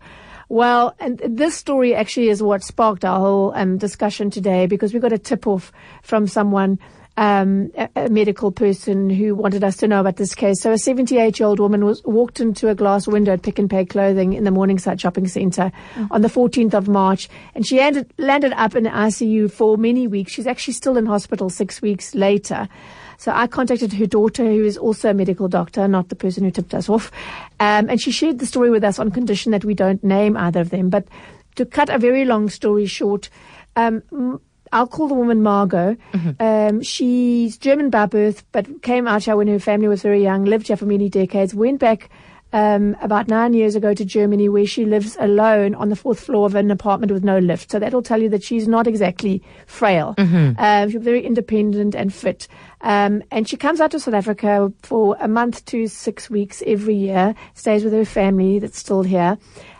Well, 0.49 0.95
and 0.99 1.19
this 1.25 1.55
story 1.55 1.93
actually 1.93 2.29
is 2.29 2.41
what 2.41 2.63
sparked 2.63 3.03
our 3.03 3.19
whole 3.19 3.51
um, 3.53 3.77
discussion 3.77 4.29
today 4.29 4.65
because 4.65 4.93
we 4.93 4.99
got 5.01 5.11
a 5.11 5.17
tip 5.17 5.45
off 5.45 5.71
from 6.03 6.25
someone, 6.27 6.79
um, 7.17 7.71
a, 7.75 7.89
a 7.95 8.09
medical 8.09 8.51
person 8.51 9.09
who 9.09 9.35
wanted 9.35 9.63
us 9.63 9.77
to 9.77 9.87
know 9.87 9.99
about 9.99 10.17
this 10.17 10.35
case. 10.35 10.61
So 10.61 10.71
a 10.71 10.77
78 10.77 11.39
year 11.39 11.47
old 11.47 11.59
woman 11.59 11.83
was 11.83 12.03
walked 12.05 12.39
into 12.39 12.69
a 12.69 12.75
glass 12.75 13.07
window 13.07 13.33
at 13.33 13.41
Pick 13.41 13.59
n 13.59 13.67
Pay 13.67 13.85
Clothing 13.85 14.33
in 14.33 14.43
the 14.43 14.51
Morningside 14.51 15.01
Shopping 15.01 15.27
Centre 15.27 15.71
on 16.11 16.21
the 16.21 16.27
14th 16.27 16.75
of 16.75 16.87
March, 16.87 17.27
and 17.55 17.65
she 17.65 17.79
ended, 17.79 18.13
landed 18.17 18.53
up 18.53 18.75
in 18.75 18.85
ICU 18.85 19.51
for 19.51 19.77
many 19.77 20.07
weeks. 20.07 20.31
She's 20.31 20.47
actually 20.47 20.75
still 20.75 20.95
in 20.95 21.07
hospital 21.07 21.49
six 21.49 21.81
weeks 21.81 22.13
later. 22.13 22.69
So 23.17 23.31
I 23.31 23.47
contacted 23.47 23.93
her 23.93 24.05
daughter, 24.05 24.45
who 24.45 24.63
is 24.63 24.77
also 24.77 25.09
a 25.09 25.13
medical 25.13 25.47
doctor, 25.47 25.87
not 25.87 26.09
the 26.09 26.15
person 26.15 26.43
who 26.43 26.51
tipped 26.51 26.75
us 26.75 26.87
off. 26.87 27.11
Um, 27.59 27.89
and 27.89 27.99
she 27.99 28.11
shared 28.11 28.37
the 28.37 28.45
story 28.45 28.69
with 28.69 28.83
us 28.83 28.99
on 28.99 29.09
condition 29.09 29.51
that 29.53 29.65
we 29.65 29.73
don't 29.73 30.03
name 30.03 30.37
either 30.37 30.59
of 30.59 30.69
them. 30.69 30.89
But 30.91 31.07
to 31.55 31.65
cut 31.65 31.89
a 31.89 31.97
very 31.97 32.25
long 32.25 32.47
story 32.49 32.85
short, 32.85 33.31
um, 33.75 34.39
I'll 34.71 34.87
call 34.87 35.07
the 35.07 35.13
woman 35.13 35.41
Margot. 35.43 35.97
Um, 36.39 36.81
she's 36.81 37.57
German 37.57 37.89
by 37.89 38.05
birth, 38.05 38.43
but 38.51 38.81
came 38.81 39.07
out 39.07 39.23
here 39.23 39.35
when 39.35 39.47
her 39.47 39.59
family 39.59 39.87
was 39.87 40.01
very 40.01 40.21
young, 40.21 40.45
lived 40.45 40.67
here 40.67 40.77
for 40.77 40.85
many 40.85 41.09
decades, 41.09 41.53
went 41.53 41.79
back 41.79 42.09
um, 42.53 42.95
about 43.01 43.27
nine 43.27 43.53
years 43.53 43.75
ago 43.75 43.93
to 43.93 44.05
Germany, 44.05 44.47
where 44.47 44.65
she 44.65 44.85
lives 44.85 45.17
alone 45.19 45.75
on 45.75 45.89
the 45.89 45.95
fourth 45.97 46.19
floor 46.19 46.45
of 46.45 46.55
an 46.55 46.71
apartment 46.71 47.11
with 47.11 47.23
no 47.23 47.39
lift. 47.39 47.71
So 47.71 47.79
that'll 47.79 48.01
tell 48.01 48.21
you 48.21 48.29
that 48.29 48.41
she's 48.41 48.67
not 48.67 48.87
exactly 48.87 49.43
frail. 49.65 50.15
Um, 50.57 50.89
she's 50.89 51.01
very 51.01 51.25
independent 51.25 51.93
and 51.93 52.13
fit. 52.13 52.47
Um, 52.81 53.21
and 53.31 53.49
she 53.49 53.57
comes 53.57 53.81
out 53.81 53.91
to 53.91 53.99
South 53.99 54.13
Africa 54.13 54.71
for 54.81 55.17
a 55.19 55.27
month 55.27 55.65
to 55.65 55.87
six 55.87 56.29
weeks 56.29 56.63
every 56.65 56.95
year, 56.95 57.35
stays 57.53 57.83
with 57.83 57.93
her 57.93 58.05
family 58.05 58.59
that's 58.59 58.79
still 58.79 59.03
here. 59.03 59.37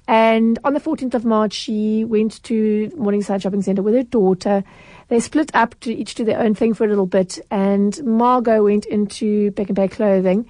And 0.08 0.58
on 0.64 0.74
the 0.74 0.80
14th 0.80 1.14
of 1.16 1.26
March, 1.26 1.54
she 1.54 2.06
went 2.06 2.42
to 2.44 2.92
Morningside 2.98 3.42
Shopping 3.42 3.62
Centre 3.62 3.82
with 3.82 3.94
her 3.94 4.04
daughter. 4.04 4.64
They 5.10 5.20
split 5.20 5.52
up 5.54 5.78
to 5.82 5.94
each 5.94 6.16
do 6.16 6.24
their 6.24 6.40
own 6.40 6.56
thing 6.56 6.74
for 6.74 6.86
a 6.86 6.88
little 6.88 7.06
bit, 7.06 7.40
and 7.52 8.02
Margot 8.06 8.64
went 8.64 8.86
into 8.86 9.52
Pick 9.52 9.70
n 9.70 9.76
Pay 9.76 9.88
Clothing. 9.90 10.50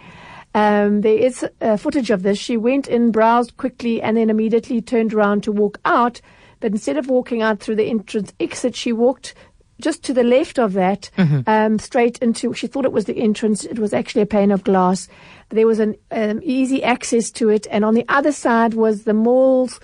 Um, 0.54 1.02
there 1.02 1.18
is 1.18 1.46
uh, 1.62 1.78
footage 1.78 2.10
of 2.10 2.24
this. 2.24 2.38
She 2.40 2.58
went 2.58 2.88
in, 2.88 3.12
browsed 3.12 3.58
quickly, 3.58 4.02
and 4.02 4.16
then 4.18 4.30
immediately 4.30 4.82
turned 4.82 5.14
around 5.14 5.44
to 5.44 5.52
walk 5.52 5.80
out. 5.86 6.22
But 6.60 6.72
instead 6.72 6.98
of 6.98 7.08
walking 7.08 7.42
out 7.44 7.60
through 7.60 7.76
the 7.76 7.90
entrance 7.90 8.34
exit, 8.40 8.76
she 8.76 8.92
walked 8.92 9.36
just 9.80 10.04
to 10.06 10.14
the 10.14 10.24
left 10.24 10.58
of 10.58 10.74
that, 10.74 11.12
Mm-hmm. 11.18 11.42
um, 11.48 11.78
straight 11.78 12.18
into, 12.18 12.52
she 12.56 12.66
thought 12.66 12.86
it 12.86 12.92
was 12.92 13.06
the 13.06 13.20
entrance. 13.20 13.64
It 13.64 13.78
was 13.78 13.94
actually 13.94 14.24
a 14.24 14.26
pane 14.26 14.50
of 14.50 14.64
glass. 14.64 15.08
There 15.50 15.68
was 15.68 15.80
an 15.80 15.96
um, 16.12 16.42
easy 16.44 16.84
access 16.84 17.32
to 17.32 17.50
it. 17.50 17.68
And 17.72 17.86
on 17.86 17.94
the 17.94 18.06
other 18.10 18.32
side 18.32 18.74
was 18.74 19.04
the 19.04 19.14
mall's 19.14 19.80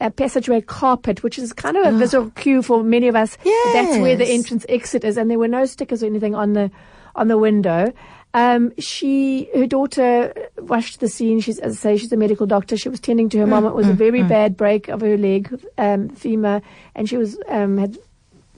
uh, 0.00 0.10
passageway 0.10 0.60
carpet, 0.60 1.22
which 1.22 1.38
is 1.38 1.52
kind 1.52 1.76
of 1.76 1.92
a 1.92 1.98
visual 1.98 2.30
cue 2.30 2.62
for 2.62 2.84
many 2.84 3.08
of 3.08 3.16
us. 3.16 3.36
That's 3.72 3.98
where 3.98 4.16
the 4.16 4.26
entrance 4.26 4.64
exit 4.68 5.04
is. 5.04 5.16
And 5.16 5.30
there 5.30 5.38
were 5.38 5.48
no 5.48 5.64
stickers 5.64 6.02
or 6.02 6.06
anything 6.06 6.34
on 6.34 6.52
the, 6.52 6.70
on 7.16 7.28
the 7.28 7.38
window. 7.38 7.92
Um, 8.34 8.72
she, 8.78 9.48
her 9.54 9.66
daughter 9.66 10.32
rushed 10.58 11.00
the 11.00 11.08
scene. 11.08 11.40
She's, 11.40 11.58
as 11.58 11.78
I 11.78 11.80
say, 11.80 11.96
she's 11.96 12.12
a 12.12 12.16
medical 12.16 12.46
doctor. 12.46 12.76
She 12.76 12.88
was 12.90 13.00
tending 13.00 13.28
to 13.30 13.38
her 13.38 13.46
mom. 13.46 13.64
It 13.64 13.74
was 13.74 13.88
a 13.88 13.94
very 13.94 14.22
bad 14.22 14.56
break 14.56 14.88
of 14.88 15.00
her 15.00 15.16
leg, 15.16 15.52
um, 15.78 16.10
femur, 16.10 16.60
and 16.94 17.08
she 17.08 17.16
was, 17.16 17.38
um, 17.48 17.78
had 17.78 17.98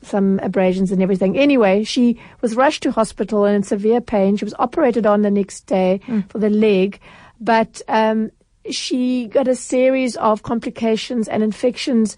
some 0.03 0.39
abrasions 0.41 0.93
and 0.93 1.03
everything. 1.03 1.37
Anyway, 1.37 1.85
she 1.85 2.19
was 2.41 2.57
rushed 2.57 2.83
to 2.83 2.91
hospital 2.91 3.45
and 3.45 3.57
in 3.57 3.63
severe 3.63 4.01
pain. 4.01 4.37
She 4.37 4.45
was 4.45 4.55
operated 4.59 5.07
on 5.07 5.23
the 5.23 5.31
next 5.31 5.67
day 5.67 6.01
for 6.29 6.39
the 6.39 6.51
leg, 6.51 7.01
but 7.41 7.83
um, 7.89 8.31
she 8.71 9.27
got 9.27 9.49
a 9.49 9.55
series 9.55 10.17
of 10.17 10.43
complications 10.43 11.29
and 11.29 11.43
infections 11.43 12.17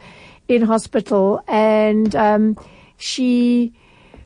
in 0.49 0.63
hospital, 0.63 1.43
and 1.47 2.15
um, 2.17 2.57
she 2.97 3.73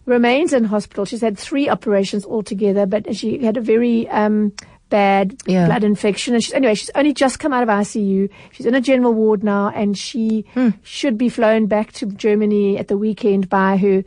remains 0.07 0.53
in 0.53 0.65
hospital. 0.65 1.05
She's 1.05 1.21
had 1.21 1.39
three 1.39 1.69
operations 1.69 2.25
altogether, 2.25 2.87
but 2.87 3.15
she 3.15 3.45
had 3.45 3.57
a 3.57 3.61
very 3.61 4.09
um, 4.09 4.53
bad 4.89 5.37
Yeah. 5.47 5.67
blood 5.67 5.85
infection. 5.85 6.35
And 6.35 6.43
she's, 6.43 6.55
anyway, 6.55 6.75
she's 6.75 6.91
only 6.95 7.13
just 7.13 7.39
come 7.39 7.53
out 7.53 7.63
of 7.63 7.69
ICU. 7.69 8.29
She's 8.53 8.67
in 8.67 8.75
a 8.75 8.81
general 8.81 9.15
ward 9.15 9.43
now, 9.43 9.73
and 9.75 9.97
she 9.97 10.45
hmm. 10.55 10.71
should 10.83 11.19
be 11.19 11.29
flown 11.29 11.67
back 11.67 11.93
to 11.93 12.07
Germany 12.07 12.79
at 12.79 12.89
the 12.89 12.97
weekend 12.97 13.49
by 13.49 13.77
her 13.77 14.05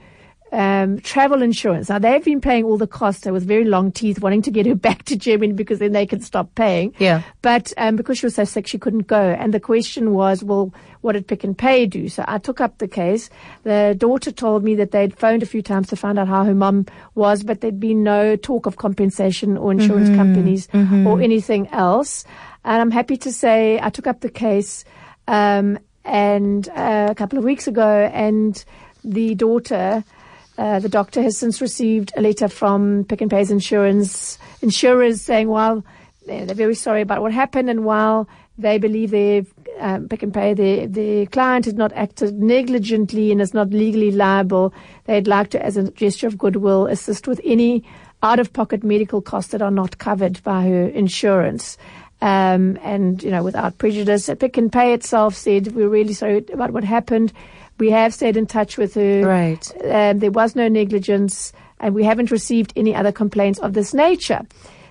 um, 0.51 0.99
travel 0.99 1.41
insurance. 1.41 1.89
Now 1.89 1.99
they've 1.99 2.23
been 2.23 2.41
paying 2.41 2.63
all 2.63 2.77
the 2.77 2.87
costs. 2.87 3.23
So 3.23 3.33
with 3.33 3.45
very 3.45 3.65
long 3.65 3.91
teeth, 3.91 4.21
wanting 4.21 4.41
to 4.43 4.51
get 4.51 4.65
her 4.65 4.75
back 4.89 5.03
to 5.05 5.15
Germany 5.15 5.53
because 5.53 5.79
then 5.79 5.91
they 5.91 6.05
can 6.05 6.21
stop 6.21 6.53
paying. 6.55 6.93
Yeah. 6.97 7.23
But 7.41 7.73
um, 7.77 7.95
because 7.95 8.17
she 8.17 8.25
was 8.25 8.35
so 8.35 8.43
sick, 8.43 8.67
she 8.67 8.77
couldn't 8.77 9.07
go. 9.07 9.21
And 9.21 9.53
the 9.53 9.59
question 9.59 10.13
was, 10.13 10.43
well, 10.43 10.73
what 11.01 11.13
did 11.13 11.27
Pick 11.27 11.45
n 11.45 11.55
Pay 11.55 11.85
do? 11.85 12.09
So 12.09 12.25
I 12.27 12.37
took 12.37 12.59
up 12.59 12.77
the 12.79 12.87
case. 12.87 13.29
The 13.63 13.95
daughter 13.97 14.31
told 14.31 14.63
me 14.63 14.75
that 14.75 14.91
they'd 14.91 15.15
phoned 15.17 15.43
a 15.43 15.45
few 15.45 15.61
times 15.61 15.87
to 15.89 15.95
find 15.95 16.19
out 16.19 16.27
how 16.27 16.43
her 16.43 16.55
mum 16.55 16.85
was, 17.15 17.43
but 17.43 17.61
there'd 17.61 17.79
been 17.79 18.03
no 18.03 18.35
talk 18.35 18.65
of 18.65 18.77
compensation 18.77 19.57
or 19.57 19.71
insurance 19.71 20.09
companies 20.15 20.67
or 21.07 21.21
anything 21.21 21.67
else. 21.69 22.25
And 22.65 22.81
I'm 22.81 22.91
happy 22.91 23.17
to 23.17 23.31
say 23.31 23.79
I 23.81 23.89
took 23.89 24.07
up 24.07 24.19
the 24.19 24.29
case 24.29 24.83
um, 25.27 25.79
and 26.03 26.67
uh, 26.69 27.07
a 27.09 27.15
couple 27.15 27.37
of 27.37 27.45
weeks 27.45 27.67
ago, 27.67 28.09
and 28.13 28.63
the 29.03 29.35
daughter. 29.35 30.03
Uh, 30.59 30.77
the 30.77 30.89
doctor 30.89 31.21
has 31.21 31.37
since 31.37 31.61
received 31.61 32.11
a 32.17 32.21
letter 32.21 32.49
from 32.49 33.05
Pick 33.05 33.21
n 33.21 33.29
Pay's 33.29 33.49
insurance 33.49 34.37
insurers 34.61 35.21
saying, 35.21 35.47
well, 35.47 35.85
they're, 36.27 36.53
very 36.53 36.75
sorry 36.75 37.01
about 37.01 37.21
what 37.21 37.31
happened, 37.31 37.69
and 37.69 37.85
while 37.85 38.27
they 38.57 38.77
believe 38.77 39.11
they've 39.11 39.53
um, 39.79 40.09
Pick 40.09 40.21
n 40.21 40.33
Pay, 40.33 40.53
the 40.53 40.85
the 40.85 41.27
client 41.27 41.63
has 41.63 41.75
not 41.75 41.93
acted 41.93 42.41
negligently 42.41 43.31
and 43.31 43.39
is 43.39 43.53
not 43.53 43.69
legally 43.69 44.11
liable, 44.11 44.73
they'd 45.05 45.29
like 45.29 45.49
to, 45.51 45.65
as 45.65 45.77
a 45.77 45.89
gesture 45.91 46.27
of 46.27 46.37
goodwill, 46.37 46.87
assist 46.87 47.25
with 47.25 47.39
any 47.45 47.85
out-of-pocket 48.21 48.83
medical 48.83 49.21
costs 49.21 49.51
that 49.51 49.61
are 49.61 49.71
not 49.71 49.97
covered 49.97 50.43
by 50.43 50.63
her 50.63 50.89
insurance. 50.89 51.77
Um, 52.21 52.77
and 52.83 53.23
you 53.23 53.31
know, 53.31 53.43
without 53.43 53.77
prejudice, 53.77 54.29
Pick 54.37 54.57
n 54.57 54.69
Pay 54.69 54.91
itself 54.93 55.35
said, 55.35 55.73
"We're 55.73 55.87
really 55.87 56.11
sorry 56.11 56.43
about 56.51 56.71
what 56.71 56.83
happened." 56.83 57.31
We 57.79 57.89
have 57.91 58.13
stayed 58.13 58.37
in 58.37 58.45
touch 58.45 58.77
with 58.77 58.93
her. 58.95 59.25
Right. 59.25 59.71
Um, 59.85 60.19
there 60.19 60.31
was 60.31 60.55
no 60.55 60.67
negligence, 60.67 61.53
and 61.79 61.95
we 61.95 62.03
haven't 62.03 62.29
received 62.31 62.73
any 62.75 62.93
other 62.93 63.11
complaints 63.11 63.59
of 63.59 63.73
this 63.73 63.93
nature. 63.93 64.41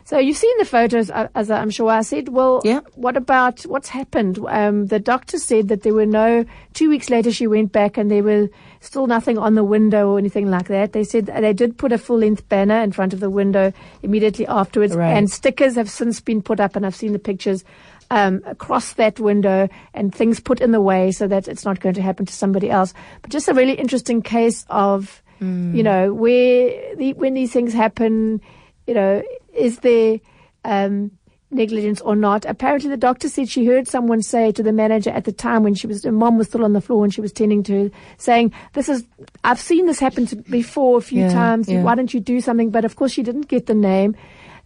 So 0.04 0.18
you've 0.18 0.38
seen 0.38 0.56
the 0.58 0.64
photos, 0.64 1.10
uh, 1.10 1.28
as 1.34 1.50
I'm 1.50 1.68
sure 1.68 1.90
I 1.90 2.00
said. 2.00 2.30
Well, 2.30 2.62
Yeah. 2.64 2.80
what 2.94 3.14
about 3.18 3.60
what's 3.64 3.90
happened? 3.90 4.38
Um, 4.48 4.86
the 4.86 4.98
doctor 4.98 5.36
said 5.36 5.68
that 5.68 5.82
there 5.82 5.92
were 5.92 6.06
no. 6.06 6.46
Two 6.72 6.88
weeks 6.88 7.10
later, 7.10 7.30
she 7.30 7.46
went 7.46 7.72
back, 7.72 7.98
and 7.98 8.10
there 8.10 8.22
were 8.22 8.48
still 8.80 9.06
nothing 9.06 9.36
on 9.36 9.54
the 9.54 9.64
window 9.64 10.08
or 10.08 10.18
anything 10.18 10.48
like 10.50 10.68
that. 10.68 10.92
They 10.94 11.04
said 11.04 11.26
they 11.26 11.52
did 11.52 11.76
put 11.76 11.92
a 11.92 11.98
full-length 11.98 12.48
banner 12.48 12.80
in 12.80 12.92
front 12.92 13.12
of 13.12 13.20
the 13.20 13.28
window 13.28 13.70
immediately 14.02 14.46
afterwards, 14.46 14.96
Right. 14.96 15.12
and 15.12 15.30
stickers 15.30 15.74
have 15.74 15.90
since 15.90 16.20
been 16.22 16.40
put 16.40 16.58
up, 16.58 16.74
and 16.74 16.86
I've 16.86 16.96
seen 16.96 17.12
the 17.12 17.18
pictures 17.18 17.62
um, 18.10 18.42
across 18.46 18.94
that 18.94 19.20
window 19.20 19.68
and 19.94 20.14
things 20.14 20.40
put 20.40 20.60
in 20.60 20.72
the 20.72 20.80
way 20.80 21.12
so 21.12 21.26
that 21.28 21.46
it's 21.48 21.64
not 21.64 21.80
going 21.80 21.94
to 21.94 22.02
happen 22.02 22.26
to 22.26 22.32
somebody 22.32 22.70
else. 22.70 22.94
But 23.22 23.30
just 23.30 23.48
a 23.48 23.54
really 23.54 23.74
interesting 23.74 24.22
case 24.22 24.64
of, 24.70 25.22
you 25.40 25.82
know, 25.82 26.12
where 26.14 26.96
the, 26.96 27.12
when 27.14 27.34
these 27.34 27.52
things 27.52 27.72
happen, 27.72 28.40
you 28.86 28.94
know, 28.94 29.22
is 29.54 29.78
there 29.80 30.18
um, 30.64 31.12
negligence 31.50 32.00
or 32.00 32.16
not? 32.16 32.44
Apparently, 32.44 32.90
the 32.90 32.96
doctor 32.96 33.28
said 33.28 33.48
she 33.48 33.64
heard 33.64 33.86
someone 33.86 34.20
say 34.22 34.50
to 34.52 34.62
the 34.62 34.72
manager 34.72 35.10
at 35.10 35.24
the 35.24 35.32
time 35.32 35.62
when 35.62 35.74
she 35.74 35.86
was, 35.86 36.02
her 36.02 36.10
mom 36.10 36.38
was 36.38 36.48
still 36.48 36.64
on 36.64 36.72
the 36.72 36.80
floor 36.80 37.04
and 37.04 37.14
she 37.14 37.20
was 37.20 37.32
tending 37.32 37.62
to 37.64 37.84
her, 37.84 37.90
saying, 38.16 38.52
"This 38.72 38.88
is, 38.88 39.04
I've 39.44 39.60
seen 39.60 39.86
this 39.86 40.00
happen 40.00 40.26
to, 40.26 40.36
before 40.36 40.98
a 40.98 41.02
few 41.02 41.22
Yeah, 41.22 41.32
times. 41.32 41.68
yeah. 41.68 41.82
Why 41.82 41.94
don't 41.94 42.12
you 42.12 42.20
do 42.20 42.40
something?" 42.40 42.70
But 42.70 42.84
of 42.84 42.96
course, 42.96 43.12
she 43.12 43.22
didn't 43.22 43.48
get 43.48 43.66
the 43.66 43.74
name. 43.74 44.16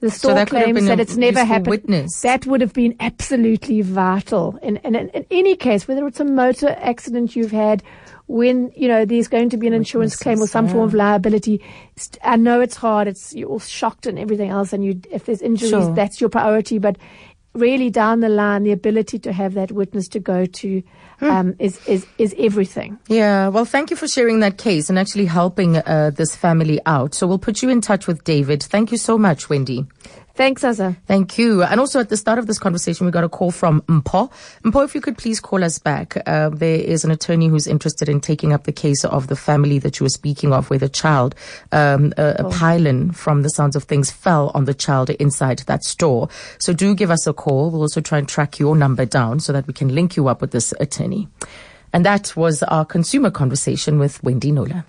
The 0.03 0.11
store 0.11 0.35
could 0.35 0.49
claims 0.49 0.85
that 0.87 0.99
it's 0.99 1.17
never 1.17 1.45
happened. 1.45 1.69
witness. 1.69 2.21
That 2.23 2.45
would 2.47 2.61
have 2.61 2.73
been 2.73 2.97
absolutely 2.99 3.83
vital. 3.83 4.59
In, 4.61 4.77
in, 4.79 4.97
in 4.97 5.25
any 5.31 5.55
case, 5.55 5.87
whether 5.87 6.05
it's 6.09 6.19
a 6.19 6.25
motor 6.25 6.71
accident 6.81 7.37
you've 7.37 7.53
had, 7.53 7.85
when, 8.27 8.73
you 8.75 8.89
know, 8.89 9.05
there's 9.05 9.29
going 9.29 9.49
to 9.51 9.57
be 9.57 9.69
an 9.69 9.73
insurance 9.73 10.17
claim 10.17 10.41
or 10.41 10.49
some 10.49 10.67
form 10.69 10.85
of 10.89 10.93
liability, 10.93 11.63
I 12.25 12.37
know 12.37 12.61
it's 12.61 12.77
hard. 12.77 13.07
It's, 13.07 13.33
you're 13.33 13.49
all 13.49 13.61
shocked 13.61 14.07
and 14.07 14.19
everything 14.19 14.51
else. 14.51 14.73
And 14.73 14.85
you, 14.85 15.01
if 15.11 15.27
there's 15.27 15.41
injuries, 15.41 15.71
Sure. 15.71 15.95
that's 15.95 16.21
your 16.21 16.31
priority. 16.31 16.79
But 16.79 16.97
really 17.55 17.91
down 17.91 18.21
the 18.21 18.29
line, 18.29 18.63
the 18.63 18.73
ability 18.73 19.19
to 19.21 19.33
have 19.33 19.55
that 19.55 19.73
witness 19.73 20.09
to 20.09 20.21
go 20.21 20.47
to, 20.47 20.83
Hmm. 21.21 21.31
um, 21.31 21.55
is, 21.61 21.79
is, 21.87 22.05
is 22.19 22.35
everything. 22.37 22.99
Yeah, 23.07 23.47
well, 23.47 23.65
thank 23.65 23.91
you 23.91 23.97
for 23.97 24.09
sharing 24.09 24.41
that 24.41 24.59
case 24.59 24.91
and 24.91 24.99
actually 24.99 25.27
helping 25.27 25.77
uh, 25.77 26.11
this 26.13 26.35
family 26.35 26.81
out. 26.85 27.15
So 27.15 27.29
we'll 27.29 27.39
put 27.39 27.63
you 27.63 27.69
in 27.69 27.81
touch 27.81 28.09
with 28.09 28.25
David. 28.25 28.61
Thank 28.61 28.91
you 28.91 28.99
so 28.99 29.17
much, 29.17 29.49
Wendy. 29.49 29.87
Thanks, 30.35 30.65
Asa. 30.65 30.97
Thank 31.07 31.37
you. 31.37 31.63
And 31.63 31.79
also 31.79 32.01
at 32.01 32.09
the 32.09 32.17
start 32.17 32.39
of 32.39 32.47
this 32.47 32.59
conversation, 32.59 33.05
we 33.05 33.13
got 33.13 33.25
a 33.25 33.29
call 33.29 33.51
from 33.51 33.83
Mpho. 33.83 34.33
Mpho, 34.65 34.85
if 34.85 34.95
you 34.95 35.03
could 35.03 35.19
please 35.19 35.41
call 35.41 35.63
us 35.63 35.79
back. 35.79 36.17
Uh, 36.27 36.49
there 36.49 36.81
is 36.81 37.05
an 37.05 37.11
attorney 37.11 37.49
who's 37.49 37.67
interested 37.67 38.09
in 38.09 38.21
taking 38.21 38.53
up 38.53 38.65
the 38.65 38.73
case 38.73 39.05
of 39.05 39.27
the 39.27 39.37
family 39.37 39.79
that 39.81 40.01
you 40.01 40.05
were 40.05 40.11
speaking 40.11 40.53
of, 40.55 40.71
where 40.71 40.79
the 40.79 40.89
child, 40.89 41.35
um, 41.71 42.15
a, 42.17 42.37
a 42.39 42.51
pylon 42.51 43.13
from 43.13 43.43
the 43.43 43.51
sounds 43.51 43.77
of 43.77 43.85
things 43.85 44.11
fell 44.11 44.51
on 44.55 44.65
the 44.65 44.75
child 44.75 45.11
inside 45.11 45.59
that 45.61 45.85
store. 45.85 46.29
So 46.59 46.73
do 46.73 46.95
give 46.95 47.11
us 47.11 47.27
a 47.27 47.35
call. 47.35 47.71
We'll 47.71 47.83
also 47.83 48.01
try 48.01 48.19
and 48.19 48.29
track 48.29 48.59
your 48.59 48.75
number 48.75 49.05
down 49.05 49.41
so 49.41 49.53
that 49.53 49.67
we 49.67 49.75
can 49.75 49.95
link 49.95 50.17
you 50.17 50.29
up 50.29 50.41
with 50.41 50.53
this 50.53 50.73
attorney. 50.81 51.29
And 51.93 52.07
that 52.07 52.35
was 52.37 52.63
our 52.63 52.87
consumer 52.87 53.31
conversation 53.31 53.99
with 53.99 54.23
Wendy 54.23 54.51
Knowler. 54.51 54.85